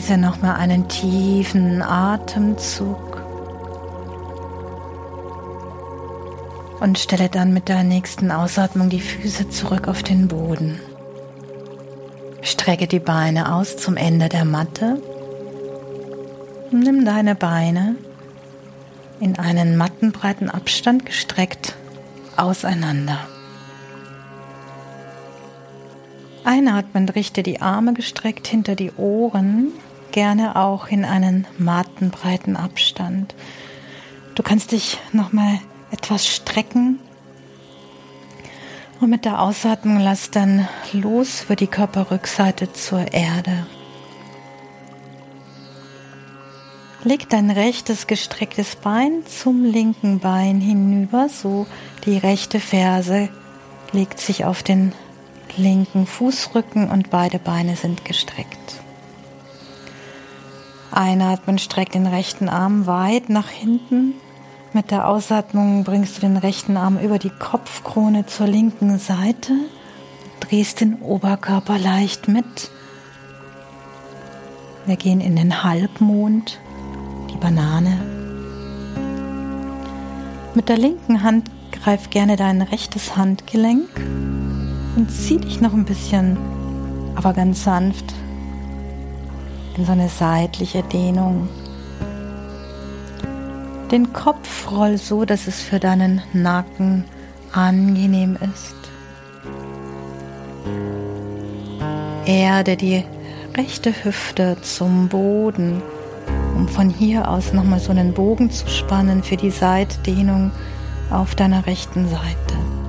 Genieße 0.00 0.16
nochmal 0.16 0.56
einen 0.56 0.88
tiefen 0.88 1.82
Atemzug 1.82 3.22
und 6.80 6.98
stelle 6.98 7.28
dann 7.28 7.52
mit 7.52 7.68
der 7.68 7.84
nächsten 7.84 8.30
Ausatmung 8.30 8.88
die 8.88 9.02
Füße 9.02 9.50
zurück 9.50 9.88
auf 9.88 10.02
den 10.02 10.26
Boden. 10.26 10.80
Strecke 12.40 12.86
die 12.86 12.98
Beine 12.98 13.54
aus 13.54 13.76
zum 13.76 13.98
Ende 13.98 14.30
der 14.30 14.46
Matte. 14.46 15.02
Nimm 16.70 17.04
deine 17.04 17.34
Beine 17.34 17.96
in 19.20 19.38
einen 19.38 19.76
mattenbreiten 19.76 20.48
Abstand 20.48 21.04
gestreckt 21.04 21.74
auseinander. 22.38 23.18
Einatmend 26.44 27.14
richte 27.14 27.42
die 27.42 27.60
Arme 27.60 27.92
gestreckt 27.92 28.46
hinter 28.46 28.76
die 28.76 28.92
Ohren, 28.92 29.72
gerne 30.12 30.56
auch 30.56 30.88
in 30.88 31.04
einen 31.04 31.46
mattenbreiten 31.58 32.56
Abstand. 32.56 33.34
Du 34.34 34.42
kannst 34.42 34.72
dich 34.72 34.98
nochmal 35.12 35.58
etwas 35.90 36.26
strecken 36.26 36.98
und 39.00 39.10
mit 39.10 39.24
der 39.24 39.40
Ausatmung 39.40 39.98
lass 39.98 40.30
dann 40.30 40.68
los 40.92 41.40
für 41.40 41.56
die 41.56 41.66
Körperrückseite 41.66 42.72
zur 42.72 43.12
Erde. 43.12 43.66
Leg 47.02 47.30
dein 47.30 47.50
rechtes 47.50 48.06
gestrecktes 48.06 48.76
Bein 48.76 49.24
zum 49.26 49.64
linken 49.64 50.18
Bein 50.18 50.60
hinüber, 50.60 51.30
so 51.30 51.66
die 52.04 52.18
rechte 52.18 52.60
Ferse 52.60 53.30
legt 53.92 54.20
sich 54.20 54.44
auf 54.44 54.62
den 54.62 54.92
linken 55.56 56.06
Fußrücken 56.06 56.90
und 56.90 57.08
beide 57.08 57.38
Beine 57.38 57.76
sind 57.76 58.04
gestreckt. 58.04 58.80
Einatmen, 60.92 61.58
streck 61.58 61.92
den 61.92 62.06
rechten 62.06 62.48
Arm 62.48 62.86
weit 62.86 63.28
nach 63.28 63.48
hinten. 63.48 64.14
Mit 64.72 64.90
der 64.90 65.08
Ausatmung 65.08 65.84
bringst 65.84 66.16
du 66.16 66.20
den 66.20 66.36
rechten 66.36 66.76
Arm 66.76 66.98
über 66.98 67.18
die 67.18 67.30
Kopfkrone 67.30 68.26
zur 68.26 68.46
linken 68.46 68.98
Seite, 68.98 69.52
drehst 70.40 70.80
den 70.80 71.00
Oberkörper 71.02 71.78
leicht 71.78 72.28
mit. 72.28 72.70
Wir 74.86 74.96
gehen 74.96 75.20
in 75.20 75.36
den 75.36 75.64
Halbmond, 75.64 76.60
die 77.32 77.36
Banane. 77.36 78.00
Mit 80.54 80.68
der 80.68 80.78
linken 80.78 81.22
Hand 81.22 81.50
greif 81.72 82.10
gerne 82.10 82.36
dein 82.36 82.62
rechtes 82.62 83.16
Handgelenk 83.16 83.88
und 84.96 85.10
zieh 85.10 85.38
dich 85.38 85.60
noch 85.60 85.72
ein 85.72 85.84
bisschen, 85.84 86.36
aber 87.14 87.32
ganz 87.32 87.64
sanft 87.64 88.14
in 89.76 89.84
so 89.84 89.92
eine 89.92 90.08
seitliche 90.08 90.82
Dehnung. 90.82 91.48
Den 93.90 94.12
Kopf 94.12 94.70
roll 94.70 94.98
so, 94.98 95.24
dass 95.24 95.46
es 95.46 95.60
für 95.60 95.80
deinen 95.80 96.22
Nacken 96.32 97.04
angenehm 97.52 98.36
ist. 98.54 98.76
Erde 102.24 102.76
die 102.76 103.04
rechte 103.56 103.92
Hüfte 104.04 104.56
zum 104.62 105.08
Boden, 105.08 105.82
um 106.54 106.68
von 106.68 106.90
hier 106.90 107.28
aus 107.28 107.52
nochmal 107.52 107.80
so 107.80 107.90
einen 107.90 108.12
Bogen 108.14 108.50
zu 108.50 108.68
spannen 108.68 109.24
für 109.24 109.36
die 109.36 109.50
Seitdehnung 109.50 110.52
auf 111.10 111.34
deiner 111.34 111.66
rechten 111.66 112.08
Seite. 112.08 112.79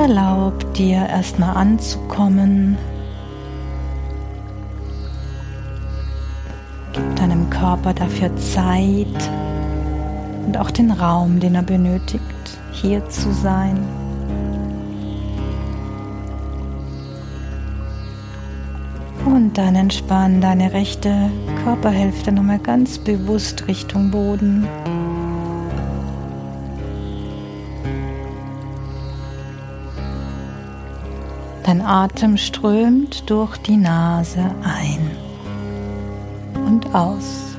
Erlaub 0.00 0.72
dir 0.72 1.06
erstmal 1.10 1.54
anzukommen. 1.54 2.78
Gib 6.94 7.16
deinem 7.16 7.50
Körper 7.50 7.92
dafür 7.92 8.34
Zeit 8.38 9.30
und 10.46 10.56
auch 10.56 10.70
den 10.70 10.90
Raum, 10.90 11.38
den 11.38 11.54
er 11.54 11.62
benötigt, 11.62 12.22
hier 12.72 13.06
zu 13.10 13.30
sein. 13.30 13.76
Und 19.26 19.58
dann 19.58 19.74
entspann 19.76 20.40
deine 20.40 20.72
rechte 20.72 21.30
Körperhälfte 21.62 22.32
nochmal 22.32 22.58
ganz 22.58 22.96
bewusst 22.96 23.68
Richtung 23.68 24.10
Boden. 24.10 24.66
Dein 31.70 31.82
Atem 31.82 32.36
strömt 32.36 33.30
durch 33.30 33.56
die 33.58 33.76
Nase 33.76 34.44
ein 34.64 35.08
und 36.66 36.92
aus. 36.92 37.56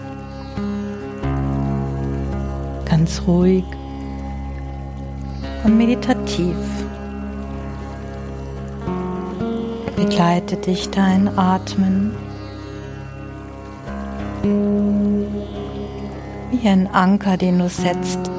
Ganz 2.84 3.22
ruhig 3.26 3.64
und 5.64 5.78
meditativ. 5.78 6.58
Begleite 9.96 10.58
dich 10.58 10.90
dein 10.90 11.30
Atmen 11.40 12.14
wie 16.52 16.68
ein 16.68 16.88
Anker, 16.88 17.38
den 17.38 17.60
du 17.60 17.70
setzt 17.70 18.30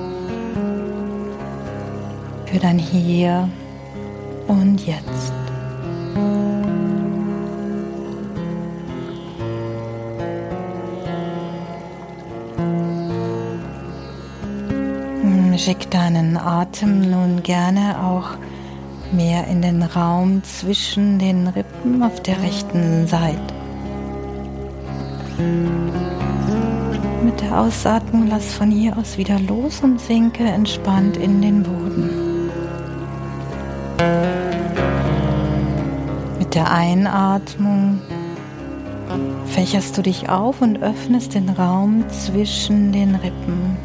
für 2.45 2.59
dein 2.59 2.79
Hier 2.79 3.49
und 4.49 4.87
Jetzt. 4.87 5.33
Schick 15.65 15.93
deinen 15.93 16.37
Atem 16.37 17.09
nun 17.09 17.45
gerne 17.45 18.03
auch 18.03 18.31
mehr 19.13 19.47
in 19.47 19.63
den 19.63 19.85
Raum 19.85 20.43
zwischen 20.43 21.21
den 21.21 21.47
Rippen 21.47 22.03
auf 22.03 22.21
der 22.21 22.43
rechten 22.43 23.07
Seite. 23.07 23.55
Mit 27.25 27.41
der 27.41 27.61
Ausatmung 27.61 28.27
lass 28.27 28.53
von 28.55 28.73
hier 28.73 28.99
aus 28.99 29.17
wieder 29.17 29.39
los 29.39 29.83
und 29.85 30.01
sinke 30.01 30.43
entspannt 30.43 31.17
in 31.17 31.41
den 31.41 31.63
Boden. 31.63 32.22
Der 36.55 36.71
Einatmung 36.71 38.01
fächerst 39.47 39.97
du 39.97 40.03
dich 40.03 40.29
auf 40.29 40.61
und 40.61 40.83
öffnest 40.83 41.35
den 41.35 41.49
Raum 41.49 42.05
zwischen 42.11 42.93
den 42.93 43.15
Rippen 43.15 43.79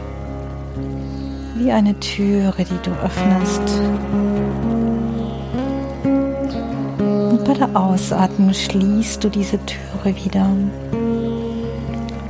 wie 1.56 1.72
eine 1.72 1.98
Türe, 2.00 2.66
die 2.66 2.80
du 2.84 2.92
öffnest. 3.04 3.62
Und 7.00 7.44
bei 7.46 7.54
der 7.54 7.70
Ausatmung 7.74 8.54
schließt 8.54 9.24
du 9.24 9.30
diese 9.30 9.60
Türe 9.66 10.16
wieder 10.16 10.50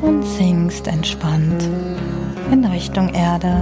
und 0.01 0.23
sinkst 0.23 0.87
entspannt 0.87 1.67
in 2.51 2.63
Richtung 2.63 3.13
Erde. 3.13 3.61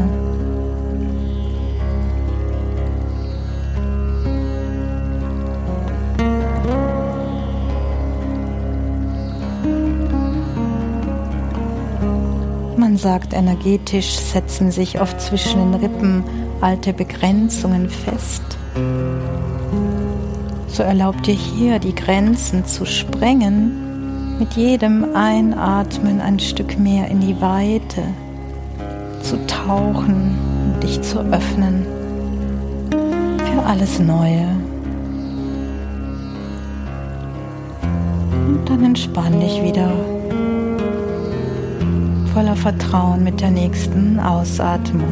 Man 12.95 13.01
sagt, 13.01 13.33
energetisch 13.33 14.15
setzen 14.17 14.71
sich 14.71 15.01
oft 15.01 15.19
zwischen 15.19 15.59
den 15.59 15.81
Rippen 15.81 16.23
alte 16.61 16.93
Begrenzungen 16.93 17.89
fest. 17.89 18.41
So 20.67 20.81
erlaubt 20.81 21.27
dir 21.27 21.33
hier 21.33 21.79
die 21.79 21.93
Grenzen 21.93 22.63
zu 22.63 22.85
sprengen, 22.85 24.39
mit 24.39 24.53
jedem 24.53 25.13
Einatmen 25.13 26.21
ein 26.21 26.39
Stück 26.39 26.79
mehr 26.79 27.09
in 27.09 27.19
die 27.19 27.41
Weite 27.41 28.01
zu 29.21 29.45
tauchen 29.45 30.37
und 30.63 30.81
dich 30.81 31.01
zu 31.01 31.19
öffnen 31.19 31.85
für 32.91 33.61
alles 33.65 33.99
Neue. 33.99 34.47
Und 38.47 38.69
dann 38.69 38.85
entspann 38.85 39.41
dich 39.41 39.61
wieder 39.61 39.91
voller 42.35 42.57
Vertrauen 42.57 43.23
mit 43.23 43.39
der 43.39 43.49
nächsten 43.49 44.19
Ausatmung. 44.19 45.07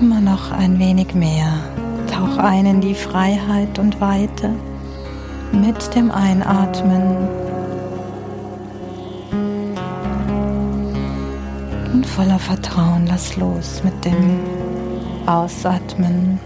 immer 0.00 0.20
noch 0.20 0.52
ein 0.52 0.78
wenig 0.78 1.14
mehr. 1.14 1.48
Tauch 2.06 2.38
ein 2.38 2.66
in 2.66 2.80
die 2.80 2.94
Freiheit 2.94 3.80
und 3.80 4.00
Weite 4.00 4.50
mit 5.52 5.96
dem 5.96 6.12
Einatmen 6.12 7.45
voller 12.16 12.38
Vertrauen 12.38 13.06
lass 13.06 13.36
los 13.36 13.82
mit 13.84 14.02
dem 14.06 14.40
Ausatmen. 15.26 16.40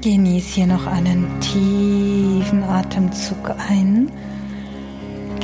Genieß 0.00 0.46
hier 0.48 0.66
noch 0.68 0.86
einen 0.86 1.26
tiefen 1.40 2.62
Atemzug 2.62 3.50
ein. 3.68 4.12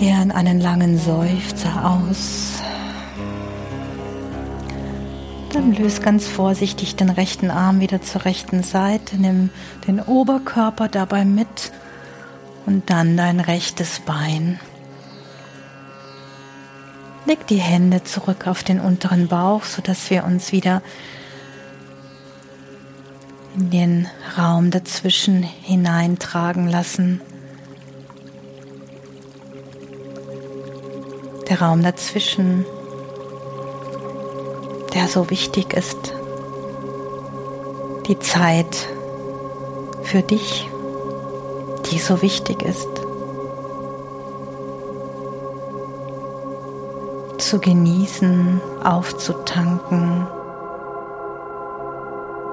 Gern 0.01 0.31
einen 0.31 0.63
langen 0.63 0.97
Seufzer 0.97 1.85
aus. 1.85 2.55
Dann 5.53 5.75
löse 5.75 6.01
ganz 6.01 6.27
vorsichtig 6.27 6.97
den 6.97 7.11
rechten 7.11 7.51
Arm 7.51 7.81
wieder 7.81 8.01
zur 8.01 8.25
rechten 8.25 8.63
Seite. 8.63 9.19
Nimm 9.19 9.51
den 9.87 10.01
Oberkörper 10.01 10.89
dabei 10.89 11.27
mit 11.27 11.71
und 12.65 12.89
dann 12.89 13.19
dein 13.19 13.41
rechtes 13.41 14.01
Bein. 14.01 14.59
Leg 17.27 17.47
die 17.49 17.61
Hände 17.61 18.03
zurück 18.03 18.47
auf 18.47 18.63
den 18.63 18.81
unteren 18.81 19.29
Bauch, 19.29 19.65
sodass 19.65 20.09
wir 20.09 20.25
uns 20.25 20.51
wieder 20.51 20.81
in 23.55 23.69
den 23.69 24.09
Raum 24.39 24.71
dazwischen 24.71 25.43
hineintragen 25.43 26.69
lassen. 26.71 27.21
Der 31.51 31.61
Raum 31.61 31.83
dazwischen, 31.83 32.65
der 34.95 35.07
so 35.09 35.29
wichtig 35.29 35.75
ist. 35.75 36.15
Die 38.07 38.19
Zeit 38.19 38.89
für 40.03 40.23
dich, 40.23 40.71
die 41.91 41.99
so 41.99 42.23
wichtig 42.23 42.63
ist. 42.63 42.89
Zu 47.37 47.59
genießen, 47.59 48.61
aufzutanken 48.83 50.27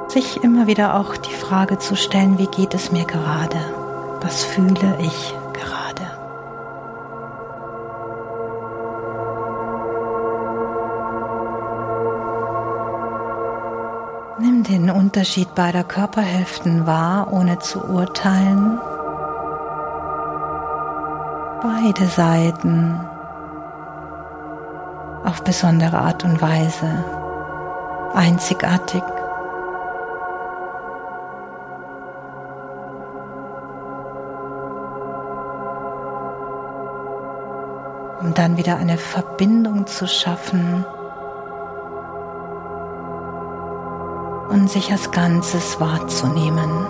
sich 0.10 0.43
immer 0.43 0.65
wieder 0.65 0.99
auch 0.99 1.15
die 1.15 1.33
Frage 1.33 1.77
zu 1.77 1.95
stellen, 1.95 2.39
wie 2.39 2.47
geht 2.47 2.73
es 2.73 2.91
mir 2.91 3.05
gerade? 3.05 3.60
Was 4.21 4.43
fühle 4.43 4.97
ich 4.99 5.36
gerade? 5.53 6.06
Nimm 14.39 14.62
den 14.62 14.91
Unterschied 14.91 15.56
beider 15.56 15.84
Körperhälften 15.84 16.86
wahr, 16.86 17.34
ohne 17.34 17.58
zu 17.58 17.84
urteilen. 17.84 18.80
Beide 21.63 22.06
Seiten. 22.06 23.00
Auf 25.23 25.43
besondere 25.43 25.97
Art 25.97 26.23
und 26.23 26.39
Weise, 26.39 27.04
einzigartig. 28.13 29.02
Um 38.21 38.36
dann 38.36 38.56
wieder 38.56 38.78
eine 38.78 38.97
Verbindung 38.97 39.88
zu 39.88 40.08
schaffen 40.08 40.86
und 44.57 44.71
sich 44.71 44.91
als 44.91 45.11
Ganzes 45.11 45.79
wahrzunehmen. 45.79 46.87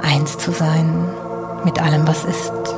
Eins 0.00 0.38
zu 0.38 0.50
sein 0.50 1.08
mit 1.64 1.78
allem, 1.80 2.08
was 2.08 2.24
ist. 2.24 2.69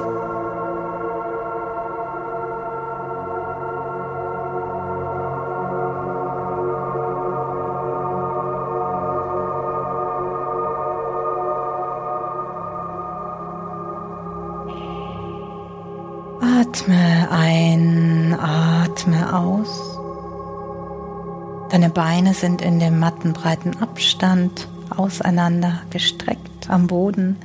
Beine 21.94 22.34
sind 22.34 22.62
in 22.62 22.78
dem 22.78 22.98
mattenbreiten 22.98 23.80
Abstand 23.80 24.68
auseinander 24.90 25.82
gestreckt 25.90 26.68
am 26.68 26.86
Boden. 26.86 27.36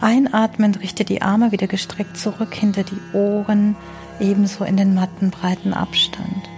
Einatmend 0.00 0.80
richte 0.80 1.04
die 1.04 1.22
Arme 1.22 1.52
wieder 1.52 1.66
gestreckt 1.66 2.16
zurück 2.16 2.54
hinter 2.54 2.84
die 2.84 3.00
Ohren, 3.12 3.76
ebenso 4.20 4.64
in 4.64 4.76
den 4.76 4.94
mattenbreiten 4.94 5.74
Abstand. 5.74 6.48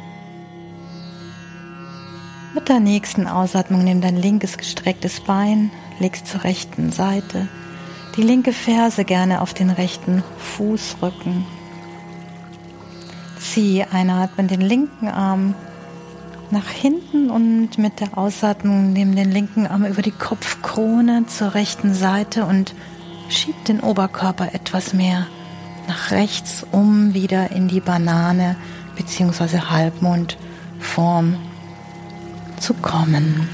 Mit 2.55 2.68
der 2.68 2.81
nächsten 2.81 3.26
Ausatmung 3.26 3.85
nimm 3.85 4.00
dein 4.00 4.16
linkes 4.16 4.59
gestrecktes 4.59 5.20
Bein, 5.20 5.70
legst 5.98 6.26
zur 6.26 6.44
rechten 6.44 6.92
Seite, 6.92 7.48
die 8.16 8.22
linke 8.22 8.53
Ferse 8.53 9.05
gerne 9.05 9.40
auf 9.40 9.55
den 9.55 9.70
rechten 9.70 10.22
Fußrücken 10.38 11.46
Zieh 13.50 13.83
einatmen 13.83 14.46
den 14.46 14.61
linken 14.61 15.09
Arm 15.09 15.55
nach 16.52 16.68
hinten 16.68 17.30
und 17.30 17.78
mit 17.78 18.00
der 18.00 18.16
Ausatmung 18.18 18.92
nimm 18.92 19.14
den 19.14 19.30
linken 19.30 19.66
Arm 19.66 19.84
über 19.84 20.02
die 20.02 20.10
Kopfkrone 20.10 21.26
zur 21.26 21.54
rechten 21.54 21.94
Seite 21.94 22.44
und 22.44 22.74
schieb 23.28 23.64
den 23.66 23.80
Oberkörper 23.80 24.54
etwas 24.54 24.92
mehr 24.92 25.26
nach 25.86 26.10
rechts, 26.10 26.66
um 26.72 27.14
wieder 27.14 27.50
in 27.52 27.68
die 27.68 27.80
Banane 27.80 28.56
bzw. 28.96 29.60
Halbmondform 29.70 31.36
zu 32.58 32.74
kommen. 32.74 33.48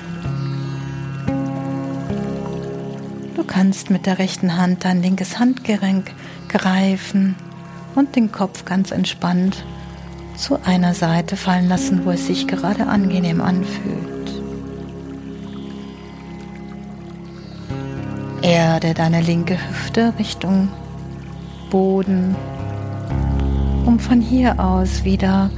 Du 3.34 3.44
kannst 3.44 3.90
mit 3.90 4.06
der 4.06 4.18
rechten 4.18 4.56
Hand 4.56 4.84
dein 4.84 5.02
linkes 5.02 5.38
Handgelenk 5.38 6.12
greifen 6.48 7.36
und 7.94 8.16
den 8.16 8.32
Kopf 8.32 8.64
ganz 8.64 8.90
entspannt 8.90 9.64
zu 10.36 10.58
einer 10.64 10.94
Seite 10.94 11.36
fallen 11.36 11.68
lassen, 11.68 12.04
wo 12.04 12.10
es 12.10 12.26
sich 12.26 12.46
gerade 12.46 12.86
angenehm 12.86 13.40
anfühlt. 13.40 14.06
Erde 18.42 18.94
deine 18.94 19.22
linke 19.22 19.54
Hüfte 19.54 20.12
Richtung 20.18 20.68
Boden, 21.70 22.36
um 23.84 23.98
von 23.98 24.20
hier 24.20 24.60
aus 24.60 25.04
wieder 25.04 25.50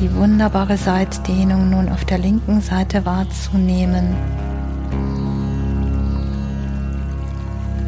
die 0.00 0.14
wunderbare 0.14 0.76
Seitdehnung 0.76 1.70
nun 1.70 1.88
auf 1.88 2.04
der 2.04 2.18
linken 2.18 2.60
Seite 2.60 3.04
wahrzunehmen. 3.04 4.14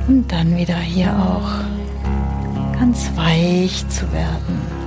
Und 0.08 0.32
dann 0.32 0.56
wieder 0.56 0.76
hier 0.76 1.12
auch 1.12 1.50
ganz 2.78 3.10
weich 3.14 3.86
zu 3.88 4.10
werden. 4.12 4.77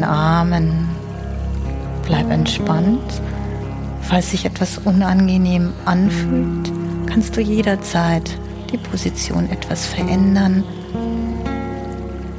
Den 0.00 0.08
Armen. 0.08 0.88
Bleib 2.06 2.30
entspannt. 2.30 3.20
Falls 4.00 4.30
sich 4.30 4.44
etwas 4.44 4.78
unangenehm 4.78 5.72
anfühlt, 5.84 6.72
kannst 7.06 7.36
du 7.36 7.40
jederzeit 7.40 8.38
die 8.72 8.78
Position 8.78 9.48
etwas 9.50 9.86
verändern. 9.86 10.64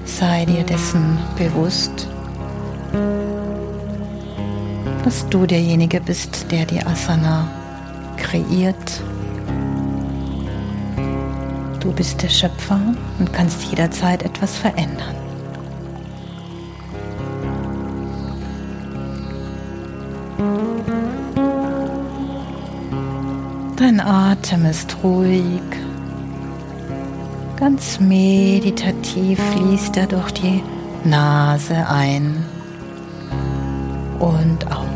Sei 0.06 0.46
dir 0.46 0.64
dessen 0.64 1.18
bewusst, 1.38 2.08
dass 5.06 5.28
du 5.30 5.46
derjenige 5.46 6.02
bist, 6.02 6.52
der 6.52 6.66
die 6.66 6.84
Asana 6.84 7.48
kreiert. 8.18 9.02
Du 11.82 11.92
bist 11.92 12.22
der 12.22 12.30
Schöpfer 12.30 12.80
und 13.18 13.34
kannst 13.34 13.64
jederzeit 13.64 14.22
etwas 14.22 14.56
verändern. 14.56 15.16
Dein 23.76 24.00
Atem 24.00 24.66
ist 24.66 24.96
ruhig. 25.04 25.62
Ganz 27.58 28.00
meditativ 28.00 29.40
fließt 29.40 29.98
er 29.98 30.06
durch 30.06 30.32
die 30.34 30.64
Nase 31.04 31.88
ein 31.88 32.46
und 34.20 34.68
aus. 34.72 34.91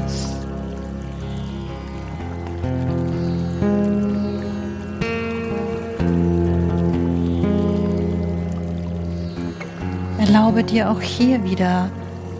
Erlaube 10.55 10.71
dir 10.71 10.89
auch 10.89 11.01
hier 11.01 11.43
wieder 11.43 11.89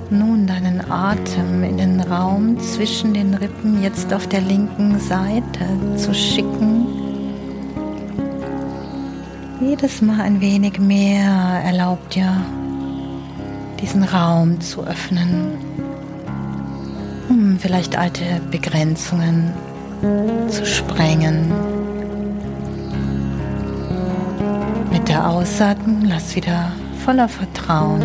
nun 0.10 0.48
deinen 0.48 0.90
Atem 0.90 1.66
in 1.66 1.78
den 1.78 2.00
Raum 2.00 2.58
zwischen 2.62 3.14
den 3.14 3.34
Rippen 3.34 3.84
jetzt 3.84 4.14
auf 4.14 4.26
der 4.28 4.40
linken 4.40 5.02
Seite 5.02 5.66
zu 5.98 6.14
schicken. 6.14 6.88
Jedes 9.60 10.02
Mal 10.02 10.22
ein 10.22 10.40
wenig 10.40 10.80
mehr 10.80 11.30
erlaubt 11.66 12.16
dir, 12.16 12.32
diesen 13.82 14.04
Raum 14.04 14.62
zu 14.62 14.88
öffnen, 14.88 15.58
um 17.28 17.60
vielleicht 17.60 17.98
alte 17.98 18.24
Begrenzungen 18.50 19.52
zu 20.48 20.66
sprengen. 20.66 21.52
Mit 24.90 25.10
der 25.10 25.30
Ausatmung 25.30 26.06
lass 26.06 26.34
wieder 26.34 26.72
voller 27.06 27.30
Vertrauen 27.30 28.02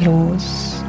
los. 0.00 0.82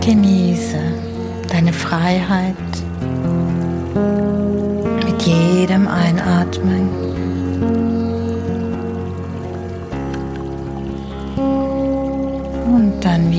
Genieße 0.00 0.80
deine 1.48 1.72
Freiheit 1.72 2.56
mit 5.06 5.22
jedem 5.22 5.86
Einatmen. 5.86 7.11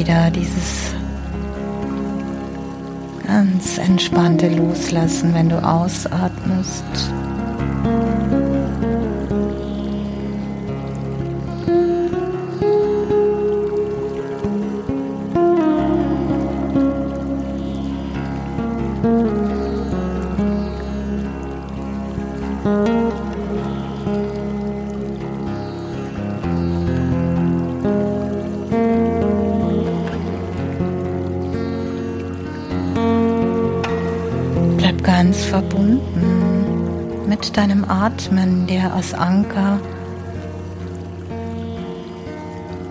Wieder 0.04 0.30
dieses 0.32 0.94
ganz 3.26 3.78
entspannte 3.78 4.50
Loslassen, 4.50 5.34
wenn 5.34 5.48
du 5.48 5.63
ausatmest. 5.63 6.84
Anker 39.13 39.80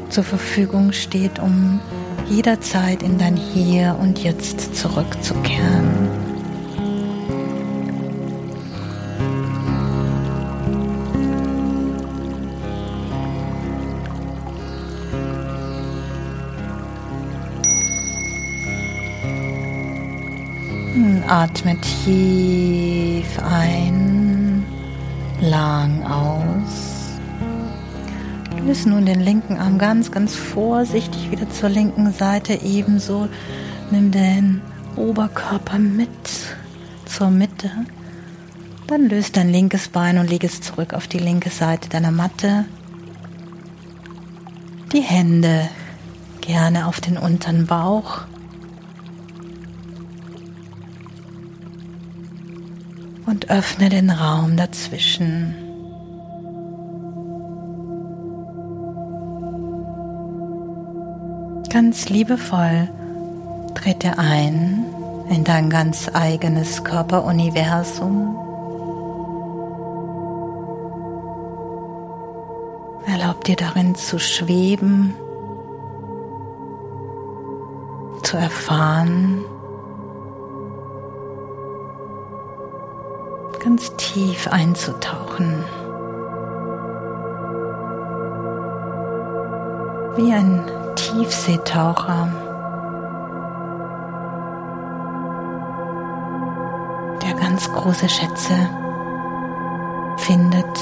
zur 0.08 0.24
Verfügung 0.24 0.92
steht, 0.92 1.38
um 1.38 1.80
jederzeit 2.28 3.02
in 3.02 3.18
dein 3.18 3.36
Hier 3.36 3.96
und 4.00 4.18
Jetzt 4.18 4.76
zurückzukehren. 4.76 6.22
Atme 21.32 21.76
tief 21.80 23.38
ein, 23.42 24.66
lang. 25.40 25.91
Löse 28.64 28.88
nun 28.88 29.06
den 29.06 29.20
linken 29.20 29.58
Arm 29.58 29.78
ganz, 29.78 30.10
ganz 30.10 30.34
vorsichtig 30.34 31.30
wieder 31.30 31.50
zur 31.50 31.68
linken 31.68 32.12
Seite. 32.12 32.60
Ebenso 32.62 33.28
nimm 33.90 34.10
den 34.10 34.60
Oberkörper 34.96 35.78
mit 35.78 36.08
zur 37.04 37.30
Mitte. 37.30 37.70
Dann 38.86 39.08
löse 39.08 39.32
dein 39.32 39.50
linkes 39.50 39.88
Bein 39.88 40.18
und 40.18 40.30
leg 40.30 40.44
es 40.44 40.60
zurück 40.60 40.94
auf 40.94 41.08
die 41.08 41.18
linke 41.18 41.50
Seite 41.50 41.88
deiner 41.88 42.12
Matte. 42.12 42.64
Die 44.92 45.00
Hände 45.00 45.68
gerne 46.40 46.86
auf 46.86 47.00
den 47.00 47.16
unteren 47.16 47.66
Bauch. 47.66 48.22
und 53.32 53.50
öffne 53.50 53.88
den 53.88 54.10
Raum 54.10 54.56
dazwischen. 54.56 55.61
Ganz 61.72 62.10
liebevoll 62.10 62.90
trete 63.74 64.18
ein 64.18 64.84
in 65.30 65.42
dein 65.42 65.70
ganz 65.70 66.10
eigenes 66.12 66.84
Körperuniversum. 66.84 68.36
Erlaub 73.06 73.42
dir 73.44 73.56
darin 73.56 73.94
zu 73.94 74.18
schweben, 74.18 75.14
zu 78.22 78.36
erfahren, 78.36 79.42
ganz 83.64 83.96
tief 83.96 84.46
einzutauchen. 84.48 85.64
Wie 90.16 90.30
ein 90.34 90.81
Tiefseetaucher, 90.94 92.28
der 97.22 97.34
ganz 97.34 97.72
große 97.72 98.08
Schätze 98.08 98.54
findet 100.18 100.78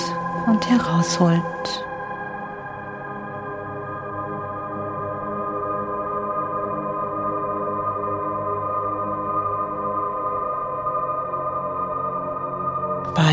und 0.47 0.69
herausholt. 0.69 1.85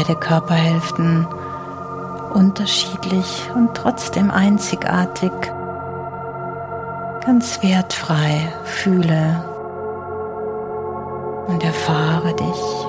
beide 0.08 0.20
Körperhälften 0.20 1.28
unterschiedlich 2.34 3.50
und 3.56 3.74
trotzdem 3.74 4.32
einzigartig, 4.32 5.32
ganz 7.28 7.62
wertfrei 7.62 8.54
fühle 8.64 9.44
und 11.48 11.62
erfahre 11.62 12.34
dich. 12.34 12.88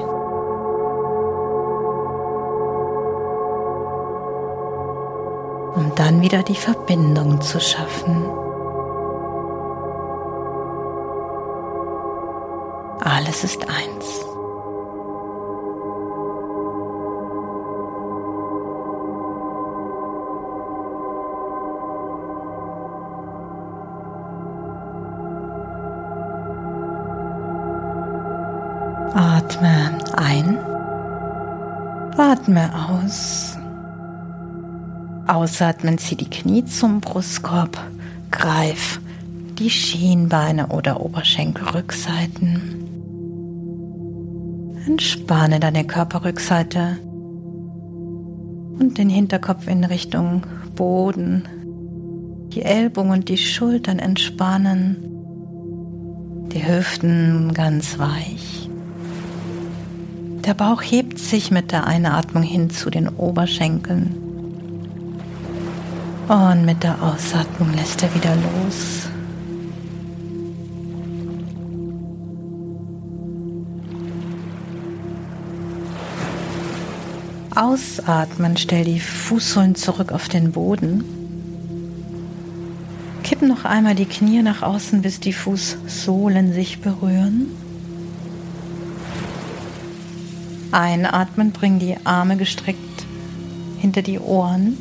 um 5.75 5.95
dann 5.95 6.23
wieder 6.23 6.43
die 6.43 6.57
Verbindung 6.57 7.41
zu 7.41 7.61
schaffen. 7.61 8.25
Alles 13.01 13.45
ist 13.45 13.63
eins. 13.69 14.28
Atme 32.49 32.71
aus. 32.75 33.57
Ausatmen, 35.27 35.99
zieh 35.99 36.17
die 36.17 36.31
Knie 36.31 36.65
zum 36.65 37.01
Brustkorb, 37.01 37.79
greif 38.31 39.01
die 39.59 39.69
Schienbeine 39.69 40.69
oder 40.69 41.01
Oberschenkelrückseiten. 41.01 42.87
Entspanne 44.87 45.61
deine 45.61 45.85
Körperrückseite 45.87 46.97
und 48.79 48.97
den 48.97 49.11
Hinterkopf 49.11 49.69
in 49.69 49.85
Richtung 49.85 50.47
Boden. 50.75 51.47
Die 52.55 52.63
Ellbogen 52.63 53.11
und 53.11 53.29
die 53.29 53.37
Schultern 53.37 53.99
entspannen. 53.99 54.97
Die 56.53 56.67
Hüften 56.67 57.53
ganz 57.53 57.99
weich. 57.99 58.58
Der 60.49 60.55
Bauch 60.55 60.81
hebt 60.81 61.19
sich 61.19 61.51
mit 61.51 61.73
der 61.73 61.87
Einatmung 61.87 62.43
hin 62.43 62.71
zu 62.71 62.89
den 62.89 63.11
Oberschenkeln. 63.11 64.15
Und 66.27 66.65
mit 66.65 66.83
der 66.83 67.03
Ausatmung 67.03 67.75
lässt 67.75 68.03
er 68.03 68.15
wieder 68.15 68.35
los. 68.35 69.11
Ausatmen, 77.55 78.57
stell 78.57 78.85
die 78.87 79.01
Fußsohlen 79.01 79.75
zurück 79.75 80.13
auf 80.13 80.31
den 80.31 80.53
Boden. 80.53 81.05
Kipp 83.23 83.43
noch 83.43 83.67
einmal 83.67 83.95
die 83.95 84.07
Knie 84.07 84.41
nach 84.41 84.63
außen, 84.63 85.03
bis 85.03 85.21
die 85.21 85.35
Fußsohlen 85.35 86.55
sich 86.55 86.81
berühren. 86.81 87.68
Einatmen, 90.79 91.51
bring 91.51 91.79
die 91.79 91.97
Arme 92.05 92.37
gestreckt 92.37 92.79
hinter 93.79 94.03
die 94.03 94.19
Ohren. 94.19 94.77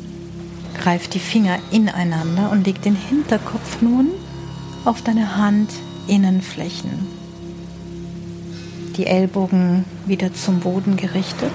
Greif 0.80 1.08
die 1.08 1.18
Finger 1.18 1.58
ineinander 1.72 2.50
und 2.52 2.66
leg 2.66 2.80
den 2.82 2.94
Hinterkopf 2.94 3.82
nun 3.82 4.10
auf 4.84 5.02
deine 5.02 5.36
Handinnenflächen. 5.36 6.90
Die 8.96 9.06
Ellbogen 9.06 9.84
wieder 10.06 10.32
zum 10.34 10.60
Boden 10.60 10.96
gerichtet. 10.96 11.50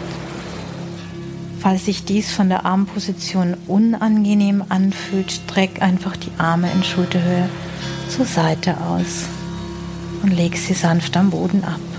Falls 1.60 1.86
sich 1.86 2.04
dies 2.04 2.32
von 2.32 2.50
der 2.50 2.66
Armposition 2.66 3.56
unangenehm 3.68 4.66
anfühlt, 4.68 5.32
streck 5.32 5.82
einfach 5.82 6.18
die 6.18 6.32
Arme 6.38 6.70
in 6.74 6.84
Schulterhöhe 6.84 7.48
zur 8.10 8.26
Seite 8.26 8.76
aus 8.82 9.24
und 10.22 10.36
leg 10.36 10.58
sie 10.58 10.74
sanft 10.74 11.16
am 11.16 11.30
Boden 11.30 11.64
ab. 11.64 11.93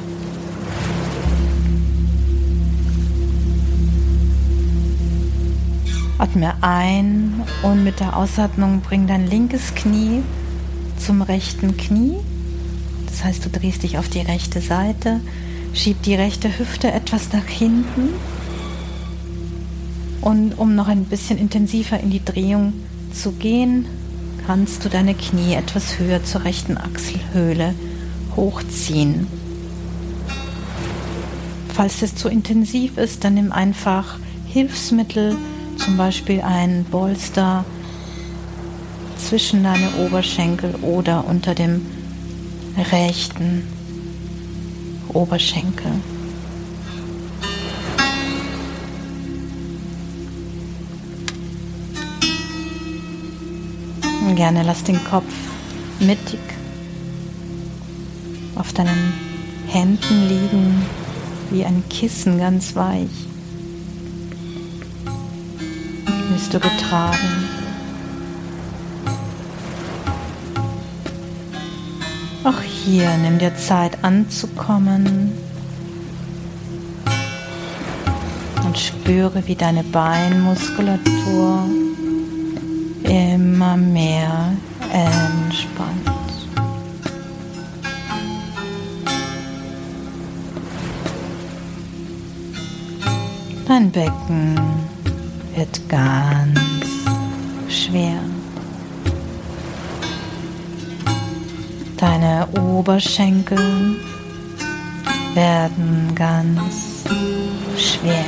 Atme 6.19 6.55
ein 6.61 7.43
und 7.63 7.83
mit 7.83 8.01
der 8.01 8.17
Ausatmung 8.17 8.81
bring 8.81 9.07
dein 9.07 9.27
linkes 9.29 9.75
Knie 9.75 10.23
zum 10.97 11.23
rechten 11.23 11.77
Knie. 11.77 12.17
Das 13.09 13.25
heißt, 13.25 13.45
du 13.45 13.51
drehst 13.51 13.83
dich 13.83 13.99
auf 13.99 14.09
die 14.09 14.21
rechte 14.21 14.61
Seite, 14.61 15.21
schieb 15.73 16.03
die 16.03 16.15
rechte 16.15 16.57
Hüfte 16.59 16.93
etwas 16.93 17.33
nach 17.33 17.47
hinten 17.47 18.11
und 20.21 20.59
um 20.59 20.75
noch 20.75 20.89
ein 20.89 21.05
bisschen 21.05 21.39
intensiver 21.39 22.01
in 22.01 22.11
die 22.11 22.25
Drehung 22.25 22.73
zu 23.13 23.33
gehen, 23.33 23.87
kannst 24.47 24.85
du 24.85 24.89
deine 24.89 25.15
Knie 25.15 25.55
etwas 25.55 25.99
höher 25.99 26.25
zur 26.25 26.45
rechten 26.45 26.79
Achselhöhle 26.79 27.75
hochziehen. 28.37 29.27
Falls 31.75 32.03
es 32.03 32.15
zu 32.15 32.29
intensiv 32.29 32.99
ist, 32.99 33.25
dann 33.25 33.35
nimm 33.35 33.53
einfach 33.53 34.19
Hilfsmittel, 34.47 35.37
zum 35.77 35.97
Beispiel 35.97 36.41
ein 36.41 36.85
Bolster 36.85 37.65
zwischen 39.17 39.65
deine 39.65 39.91
Oberschenkel 40.05 40.75
oder 40.83 41.25
unter 41.27 41.55
dem 41.55 41.85
rechten 42.93 43.67
Oberschenkel. 45.09 45.93
Gerne 54.35 54.65
lass 54.65 54.83
den 54.83 55.03
Kopf 55.05 55.33
mittig 56.01 56.41
auf 58.57 58.73
deinen 58.73 59.13
Händen 59.69 60.29
liegen, 60.29 60.87
wie 61.51 61.65
ein 61.65 61.85
Kissen 61.89 62.39
ganz 62.39 62.75
weich. 62.75 63.34
Du 66.55 66.61
getragen. 66.61 67.49
Auch 72.45 72.63
hier 72.63 73.11
nimm 73.17 73.41
dir 73.41 73.57
Zeit 73.57 73.99
anzukommen 74.03 75.33
und 78.65 78.79
spüre, 78.79 79.45
wie 79.49 79.57
deine 79.57 79.83
Beinmuskulatur 79.83 81.65
immer 83.03 83.77
mehr 83.77 84.53
entspannt. 84.93 86.09
Dein 93.67 93.91
Becken 93.91 94.74
wird 95.57 95.89
ganz 95.89 96.61
schwer. 97.69 98.21
Deine 101.97 102.47
Oberschenkel 102.59 103.97
werden 105.35 106.15
ganz 106.15 107.05
schwer. 107.77 108.25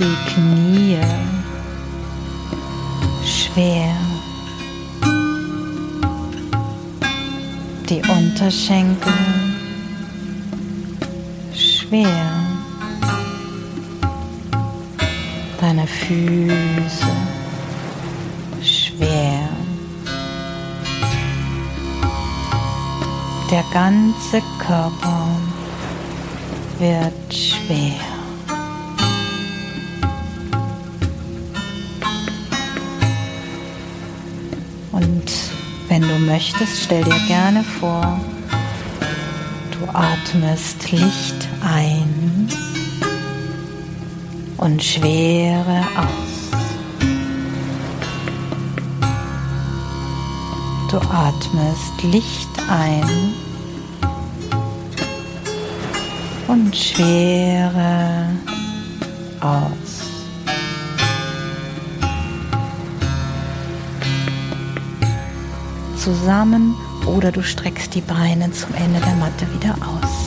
die 0.00 0.16
Knie 0.32 0.98
schwer, 3.22 3.94
die 7.86 8.00
Unterschenkel 8.08 9.12
schwer, 11.52 12.39
deine 15.70 15.86
Füße 15.86 17.06
schwer. 18.60 19.48
Der 23.50 23.64
ganze 23.72 24.42
Körper 24.58 25.28
wird 26.78 27.34
schwer. 27.34 28.00
Wenn 35.88 36.02
du 36.02 36.18
möchtest, 36.20 36.84
stell 36.84 37.02
dir 37.02 37.18
gerne 37.26 37.64
vor, 37.64 38.20
du 39.72 39.88
atmest 39.92 40.92
Licht 40.92 41.48
ein 41.64 42.48
und 44.60 44.82
Schwere 44.82 45.80
aus. 45.96 46.50
Du 50.90 50.98
atmest 50.98 52.02
Licht 52.02 52.48
ein 52.68 53.34
und 56.48 56.76
Schwere 56.76 58.28
aus. 59.40 60.00
zusammen 65.96 66.74
oder 67.04 67.30
du 67.30 67.42
streckst 67.42 67.94
die 67.94 68.00
Beine 68.00 68.50
zum 68.52 68.74
Ende 68.74 69.00
der 69.00 69.14
Matte 69.16 69.46
wieder 69.52 69.74
aus. 69.74 70.19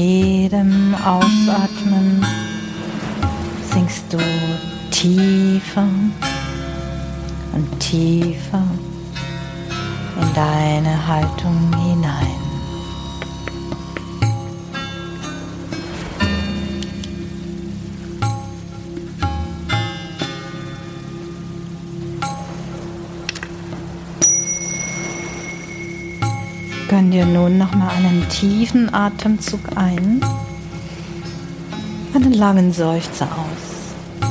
Jedem 0.00 0.94
Ausatmen 1.04 2.24
sinkst 3.70 4.04
du 4.10 4.18
tiefer 4.90 5.86
und 7.52 7.80
tiefer 7.80 8.64
in 10.20 10.34
deine 10.34 11.06
Haltung 11.06 11.70
Dir 27.20 27.26
nun 27.26 27.58
nochmal 27.58 27.90
einen 27.96 28.26
tiefen 28.30 28.94
Atemzug 28.94 29.60
ein 29.76 30.24
einen 32.14 32.32
langen 32.32 32.72
Seufzer 32.72 33.26
aus. 33.26 34.30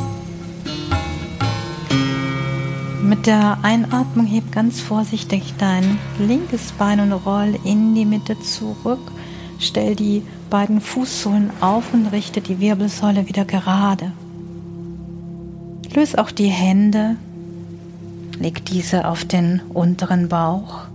Mit 3.03 3.27
der 3.27 3.59
Einatmung 3.61 4.25
heb 4.25 4.51
ganz 4.51 4.81
vorsichtig 4.81 5.53
dein 5.59 5.99
linkes 6.17 6.71
Bein 6.71 6.99
und 6.99 7.11
roll 7.11 7.59
in 7.63 7.93
die 7.93 8.05
Mitte 8.05 8.39
zurück. 8.39 9.11
Stell 9.59 9.95
die 9.95 10.23
beiden 10.49 10.81
Fußsohlen 10.81 11.51
auf 11.61 11.93
und 11.93 12.07
richte 12.07 12.41
die 12.41 12.59
Wirbelsäule 12.59 13.27
wieder 13.27 13.45
gerade. 13.45 14.13
Löse 15.93 16.17
auch 16.17 16.31
die 16.31 16.47
Hände, 16.47 17.17
leg 18.39 18.65
diese 18.65 19.07
auf 19.07 19.25
den 19.25 19.61
unteren 19.75 20.27
Bauch. 20.27 20.88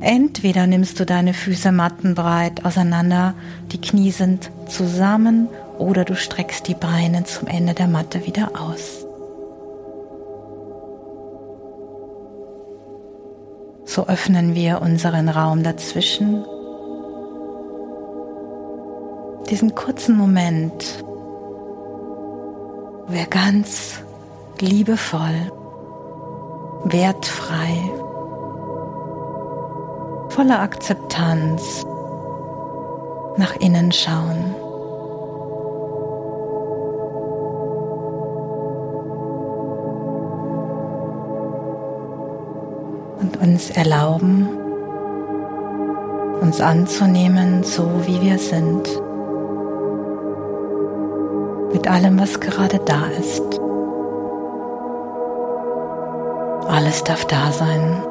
Entweder 0.00 0.66
nimmst 0.66 1.00
du 1.00 1.06
deine 1.06 1.34
Füße 1.34 1.72
mattenbreit 1.72 2.64
auseinander, 2.64 3.34
die 3.72 3.80
Knie 3.80 4.12
sind 4.12 4.50
zusammen, 4.68 5.48
oder 5.78 6.04
du 6.04 6.16
streckst 6.16 6.66
die 6.68 6.74
Beine 6.74 7.24
zum 7.24 7.48
Ende 7.48 7.74
der 7.74 7.88
Matte 7.88 8.26
wieder 8.26 8.50
aus. 8.60 9.06
So 13.84 14.06
öffnen 14.06 14.54
wir 14.54 14.82
unseren 14.82 15.28
Raum 15.28 15.62
dazwischen. 15.62 16.44
Diesen 19.50 19.74
kurzen 19.74 20.16
Moment, 20.16 21.02
wo 23.06 23.12
wir 23.12 23.26
ganz 23.26 24.02
liebevoll, 24.60 25.50
wertfrei, 26.84 27.78
voller 30.30 30.60
Akzeptanz 30.60 31.84
nach 33.36 33.54
innen 33.56 33.92
schauen. 33.92 34.54
Und 43.20 43.40
uns 43.40 43.70
erlauben, 43.70 44.48
uns 46.40 46.60
anzunehmen, 46.60 47.62
so 47.62 47.84
wie 48.06 48.20
wir 48.20 48.38
sind, 48.38 48.88
mit 51.72 51.86
allem, 51.88 52.18
was 52.18 52.40
gerade 52.40 52.78
da 52.84 53.06
ist. 53.18 53.60
Alles 56.68 57.02
darf 57.04 57.24
da 57.26 57.52
sein. 57.52 58.07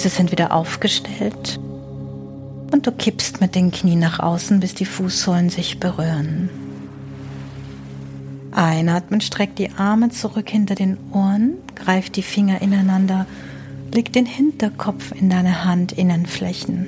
Füße 0.00 0.16
sind 0.16 0.32
wieder 0.32 0.54
aufgestellt 0.54 1.60
und 2.72 2.86
du 2.86 2.90
kippst 2.90 3.42
mit 3.42 3.54
den 3.54 3.70
Knien 3.70 3.98
nach 3.98 4.18
außen, 4.18 4.58
bis 4.58 4.74
die 4.74 4.86
Fußsohlen 4.86 5.50
sich 5.50 5.78
berühren. 5.78 6.48
Einatmen, 8.50 9.20
streck 9.20 9.56
die 9.56 9.72
Arme 9.72 10.08
zurück 10.08 10.48
hinter 10.48 10.74
den 10.74 10.96
Ohren, 11.12 11.58
greif 11.74 12.08
die 12.08 12.22
Finger 12.22 12.62
ineinander, 12.62 13.26
leg 13.92 14.10
den 14.10 14.24
Hinterkopf 14.24 15.12
in 15.12 15.28
deine 15.28 15.66
Handinnenflächen. 15.66 16.86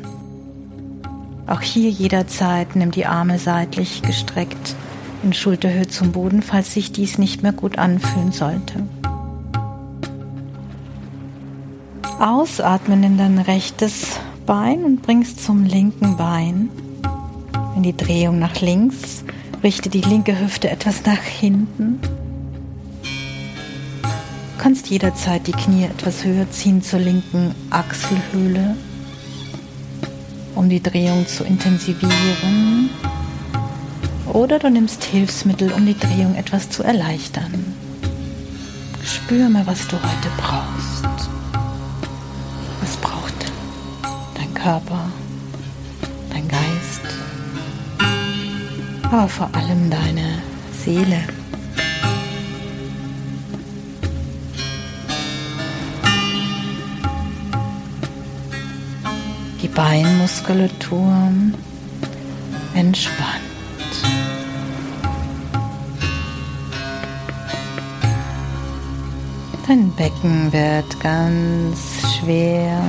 Auch 1.47 1.61
hier 1.61 1.91
jederzeit 1.91 2.77
nimm 2.77 2.93
die 2.93 3.05
Arme 3.05 3.39
seitlich 3.39 4.01
gestreckt 4.01 4.75
in 5.23 5.35
Schulterhöhe 5.35 5.87
zum 5.87 6.13
Boden, 6.13 6.41
falls 6.41 6.73
sich 6.73 6.93
dies 6.93 7.19
nicht 7.19 7.43
mehr 7.43 7.53
gut 7.53 7.77
anfühlen 7.77 8.33
sollte. 8.33 8.85
Ausatmen 12.23 13.03
in 13.03 13.19
dein 13.19 13.41
rechtes 13.41 14.21
Bein 14.47 14.85
und 14.85 15.03
bringst 15.03 15.45
zum 15.45 15.65
linken 15.65 16.17
Bein 16.17 16.69
in 17.75 17.83
die 17.83 17.97
Drehung 17.97 18.39
nach 18.39 18.61
links. 18.61 19.25
Richte 19.65 19.89
die 19.89 20.03
linke 20.03 20.39
Hüfte 20.39 20.71
etwas 20.71 21.05
nach 21.05 21.21
hinten. 21.21 22.01
Du 23.03 24.59
kannst 24.59 24.89
jederzeit 24.89 25.49
die 25.49 25.53
Knie 25.53 25.87
etwas 25.87 26.23
höher 26.23 26.49
ziehen 26.49 26.81
zur 26.81 27.01
linken 27.01 27.57
Achselhöhle, 27.71 28.77
um 30.55 30.69
die 30.69 30.81
Drehung 30.81 31.27
zu 31.27 31.43
intensivieren. 31.43 32.89
Oder 34.33 34.61
du 34.61 34.71
nimmst 34.71 35.03
Hilfsmittel, 35.03 35.73
um 35.73 35.85
die 35.85 35.99
Drehung 35.99 36.37
etwas 36.37 36.71
zu 36.71 36.85
erleichtern. 36.85 37.75
Spür 39.05 39.49
mal, 39.49 39.67
was 39.67 39.89
du 39.89 39.97
heute 39.97 40.29
brauchst. 40.37 40.92
Körper, 44.63 45.11
dein 46.31 46.47
Geist, 46.47 47.01
aber 49.11 49.27
vor 49.27 49.51
allem 49.53 49.91
deine 49.91 50.39
Seele. 50.85 51.19
Die 59.61 59.67
Beinmuskulatur 59.67 61.33
entspannt. 62.75 63.27
Dein 69.67 69.91
Becken 69.97 70.53
wird 70.53 71.01
ganz 71.01 71.81
schwer. 72.21 72.81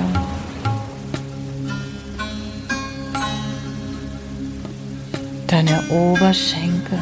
Deine 5.65 5.81
Oberschenkel 5.89 6.99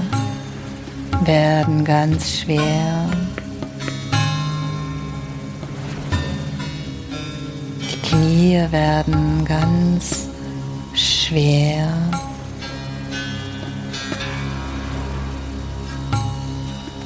werden 1.26 1.84
ganz 1.84 2.39
schwer. 2.39 3.09
Die 7.82 8.07
Knie 8.07 8.64
werden 8.70 9.43
ganz 9.45 10.28
schwer. 10.93 11.88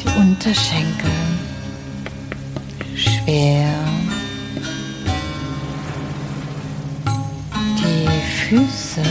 Die 0.02 0.20
Unterschenkel 0.20 1.12
schwer. 2.96 3.70
Die 7.78 8.50
Füße 8.50 9.04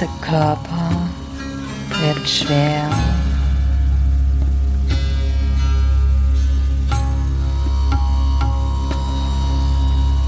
ganze 0.00 0.08
Körper 0.22 0.90
wird 2.00 2.28
schwer. 2.28 2.88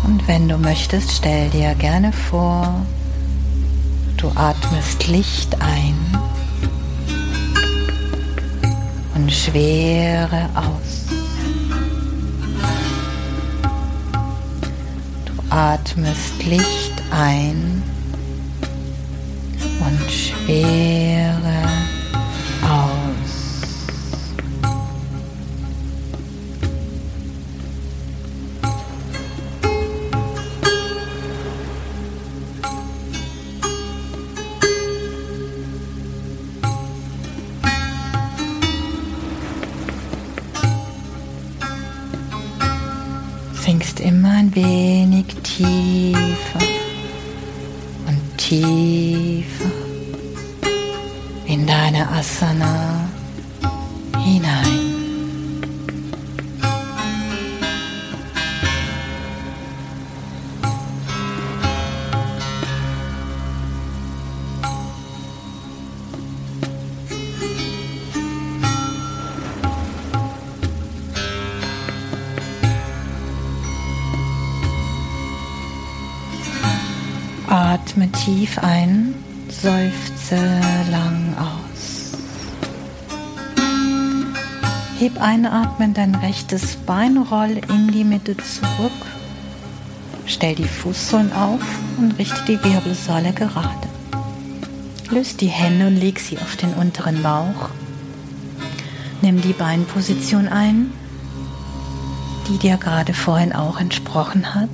Und 0.04 0.28
wenn 0.28 0.48
du 0.48 0.58
möchtest, 0.58 1.12
stell 1.12 1.48
dir 1.50 1.74
gerne 1.76 2.12
vor, 2.12 2.84
du 4.18 4.30
atmest 4.34 5.06
Licht 5.08 5.56
ein 5.60 5.96
und 9.14 9.32
Schwere 9.32 10.50
aus. 10.54 11.06
Du 15.24 15.32
atmest 15.54 16.44
Licht 16.44 16.92
ein 17.10 17.82
und 19.84 20.10
Schwere 20.10 21.71
einatmen 85.22 85.94
dein 85.94 86.14
rechtes 86.14 86.76
Bein, 86.76 87.16
roll 87.16 87.60
in 87.68 87.92
die 87.92 88.04
Mitte 88.04 88.36
zurück. 88.36 88.92
Stell 90.26 90.54
die 90.54 90.64
Fußsohlen 90.64 91.32
auf 91.32 91.62
und 91.98 92.18
richte 92.18 92.44
die 92.46 92.62
Wirbelsäule 92.62 93.32
gerade. 93.32 93.88
Löst 95.10 95.40
die 95.40 95.46
Hände 95.46 95.86
und 95.86 95.96
leg 95.96 96.18
sie 96.18 96.38
auf 96.38 96.56
den 96.56 96.74
unteren 96.74 97.22
Bauch. 97.22 97.70
Nimm 99.20 99.40
die 99.40 99.52
Beinposition 99.52 100.48
ein, 100.48 100.92
die 102.48 102.58
dir 102.58 102.76
gerade 102.76 103.14
vorhin 103.14 103.52
auch 103.52 103.80
entsprochen 103.80 104.54
hat. 104.54 104.68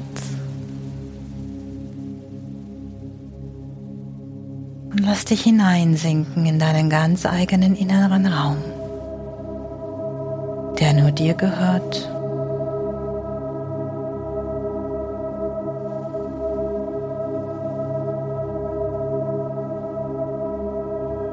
und 4.98 5.06
lass 5.06 5.24
dich 5.24 5.42
hineinsinken 5.42 6.44
in 6.44 6.58
deinen 6.58 6.90
ganz 6.90 7.24
eigenen 7.24 7.76
inneren 7.76 8.26
Raum, 8.26 8.56
der 10.78 10.92
nur 10.92 11.10
dir 11.10 11.34
gehört. 11.34 12.08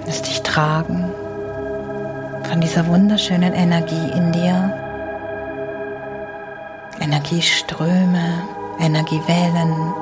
Lass 0.05 0.21
dich 0.21 0.41
tragen 0.41 1.11
von 2.49 2.61
dieser 2.61 2.87
wunderschönen 2.87 3.53
Energie 3.53 4.11
in 4.15 4.31
dir. 4.31 4.73
Energieströme, 6.99 8.43
Energiewellen, 8.79 9.93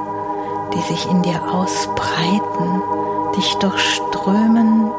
die 0.73 0.93
sich 0.93 1.09
in 1.09 1.21
dir 1.21 1.41
ausbreiten 1.51 2.81
dich 3.35 3.53
durchströmen 3.55 4.91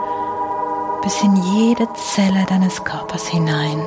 bis 1.03 1.22
in 1.22 1.36
jede 1.36 1.86
Zelle 1.95 2.45
deines 2.49 2.82
Körpers 2.82 3.28
hinein. 3.28 3.80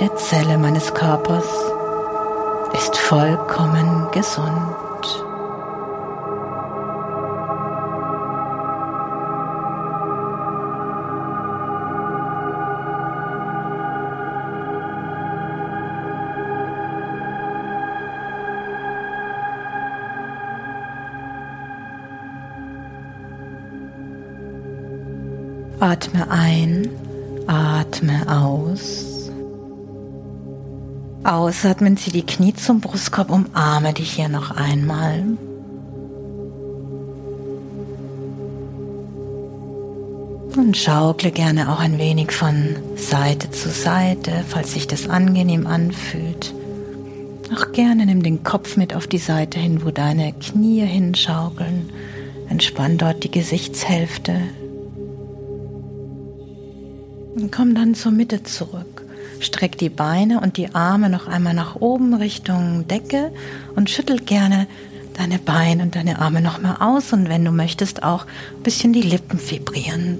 Jede 0.00 0.12
Zelle 0.16 0.58
meines 0.58 0.92
Körpers 0.92 1.46
ist 2.72 2.96
vollkommen 2.96 4.08
gesund. 4.10 4.50
Atme 25.78 26.28
ein, 26.28 26.88
atme 27.46 28.26
aus. 28.28 29.13
Ausatmen, 31.24 31.96
zieh 31.96 32.10
die 32.10 32.26
Knie 32.26 32.54
zum 32.54 32.80
Brustkorb, 32.80 33.30
umarme 33.30 33.92
dich 33.92 34.12
hier 34.12 34.28
noch 34.28 34.50
einmal. 34.50 35.24
Und 40.56 40.76
schaukle 40.76 41.30
gerne 41.32 41.72
auch 41.72 41.80
ein 41.80 41.98
wenig 41.98 42.30
von 42.30 42.76
Seite 42.96 43.50
zu 43.50 43.70
Seite, 43.70 44.44
falls 44.48 44.72
sich 44.72 44.86
das 44.86 45.08
angenehm 45.08 45.66
anfühlt. 45.66 46.54
Auch 47.54 47.72
gerne 47.72 48.06
nimm 48.06 48.22
den 48.22 48.44
Kopf 48.44 48.76
mit 48.76 48.94
auf 48.94 49.06
die 49.06 49.18
Seite 49.18 49.58
hin, 49.58 49.84
wo 49.84 49.90
deine 49.90 50.32
Knie 50.32 50.80
hinschaukeln. 50.80 51.90
Entspann 52.48 52.98
dort 52.98 53.24
die 53.24 53.30
Gesichtshälfte, 53.30 54.34
und 57.34 57.50
komm 57.50 57.74
dann 57.74 57.94
zur 57.94 58.12
Mitte 58.12 58.42
zurück. 58.44 58.93
Streck 59.44 59.78
die 59.78 59.88
Beine 59.88 60.40
und 60.40 60.56
die 60.56 60.74
Arme 60.74 61.08
noch 61.10 61.26
einmal 61.26 61.54
nach 61.54 61.76
oben 61.76 62.14
Richtung 62.14 62.88
Decke 62.88 63.32
und 63.76 63.90
schüttel 63.90 64.18
gerne 64.18 64.66
deine 65.16 65.38
Beine 65.38 65.82
und 65.82 65.94
deine 65.94 66.18
Arme 66.18 66.40
noch 66.40 66.60
mal 66.60 66.76
aus 66.80 67.12
und 67.12 67.28
wenn 67.28 67.44
du 67.44 67.52
möchtest 67.52 68.02
auch 68.02 68.26
ein 68.56 68.62
bisschen 68.62 68.92
die 68.92 69.02
Lippen 69.02 69.38
vibrieren. 69.38 70.18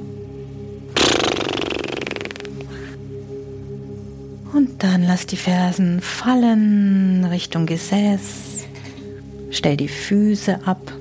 Und 4.53 4.83
dann 4.85 5.03
lass 5.03 5.27
die 5.27 5.37
Fersen 5.37 6.01
fallen 6.01 7.25
Richtung 7.25 7.66
Gesäß. 7.66 8.66
Stell 9.51 9.77
die 9.77 9.89
Füße 9.89 10.61
ab, 10.64 10.93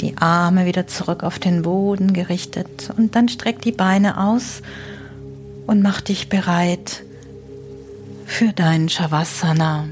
die 0.00 0.16
Arme 0.18 0.66
wieder 0.66 0.86
zurück 0.86 1.24
auf 1.24 1.38
den 1.38 1.62
Boden 1.62 2.12
gerichtet 2.12 2.92
und 2.96 3.16
dann 3.16 3.28
streck 3.28 3.60
die 3.62 3.72
Beine 3.72 4.20
aus 4.20 4.62
und 5.66 5.82
mach 5.82 6.00
dich 6.00 6.28
bereit 6.28 7.03
für 8.26 8.52
dein 8.52 8.88
Shavasana. 8.88 9.88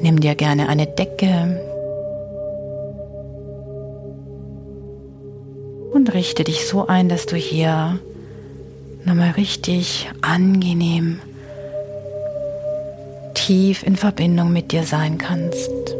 Nimm 0.00 0.20
dir 0.20 0.34
gerne 0.34 0.68
eine 0.68 0.86
Decke 0.86 1.60
und 5.92 6.14
richte 6.14 6.44
dich 6.44 6.66
so 6.66 6.86
ein, 6.86 7.08
dass 7.08 7.26
du 7.26 7.36
hier 7.36 7.98
nochmal 9.04 9.32
richtig 9.32 10.10
angenehm 10.22 11.20
tief 13.34 13.82
in 13.82 13.96
Verbindung 13.96 14.52
mit 14.52 14.72
dir 14.72 14.84
sein 14.84 15.18
kannst. 15.18 15.99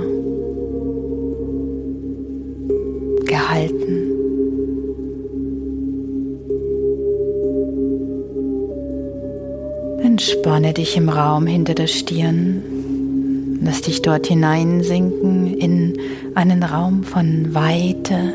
Entspanne 10.26 10.72
dich 10.72 10.96
im 10.96 11.10
Raum 11.10 11.46
hinter 11.46 11.74
der 11.74 11.86
Stirn. 11.86 13.58
Lass 13.62 13.82
dich 13.82 14.00
dort 14.00 14.26
hineinsinken 14.26 15.52
in 15.52 15.98
einen 16.34 16.62
Raum 16.62 17.02
von 17.02 17.52
Weite 17.52 18.32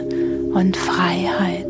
und 0.53 0.77
Freiheit. 0.77 1.65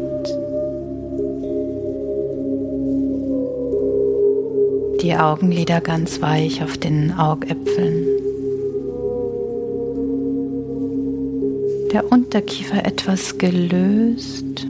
Die 5.02 5.16
Augenlider 5.16 5.80
ganz 5.80 6.22
weich 6.22 6.62
auf 6.64 6.78
den 6.78 7.14
Augäpfeln. 7.14 8.06
Der 11.94 12.12
Unterkiefer 12.12 12.86
etwas 12.86 13.38
gelöst 13.38 14.69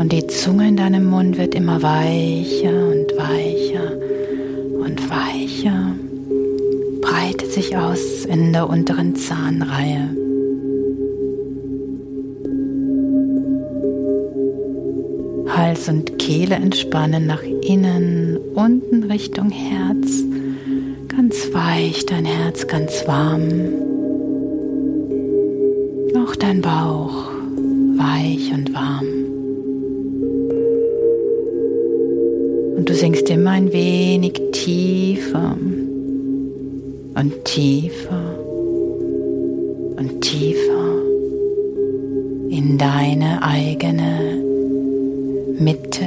und 0.00 0.12
die 0.12 0.26
Zunge 0.26 0.66
in 0.66 0.78
deinem 0.78 1.04
Mund 1.04 1.36
wird 1.36 1.54
immer 1.54 1.82
weicher 1.82 2.88
und 2.88 3.14
weicher 3.18 3.92
und 4.82 5.10
weicher, 5.10 5.94
breitet 7.02 7.52
sich 7.52 7.76
aus 7.76 8.24
in 8.24 8.54
der 8.54 8.66
unteren 8.66 9.14
Zahnreihe. 9.14 10.08
Hals 15.54 15.86
und 15.90 16.18
Kehle 16.18 16.54
entspannen 16.54 17.26
nach 17.26 17.42
innen, 17.42 18.38
unten 18.54 19.02
Richtung 19.04 19.50
Herz. 19.50 20.24
Ganz 21.08 21.52
weich, 21.52 22.06
dein 22.06 22.24
Herz 22.24 22.66
ganz 22.66 23.06
warm. 23.06 23.50
Auch 26.16 26.34
dein 26.36 26.62
Bauch 26.62 27.28
weich 27.98 28.50
und 28.54 28.72
warm. 28.72 29.19
Und 32.80 32.88
du 32.88 32.94
sinkst 32.94 33.28
immer 33.28 33.50
ein 33.50 33.74
wenig 33.74 34.40
tiefer 34.52 35.54
und 37.14 37.44
tiefer 37.44 38.38
und 39.98 40.20
tiefer 40.22 41.02
in 42.48 42.78
deine 42.78 43.42
eigene 43.42 44.42
Mitte 45.58 46.06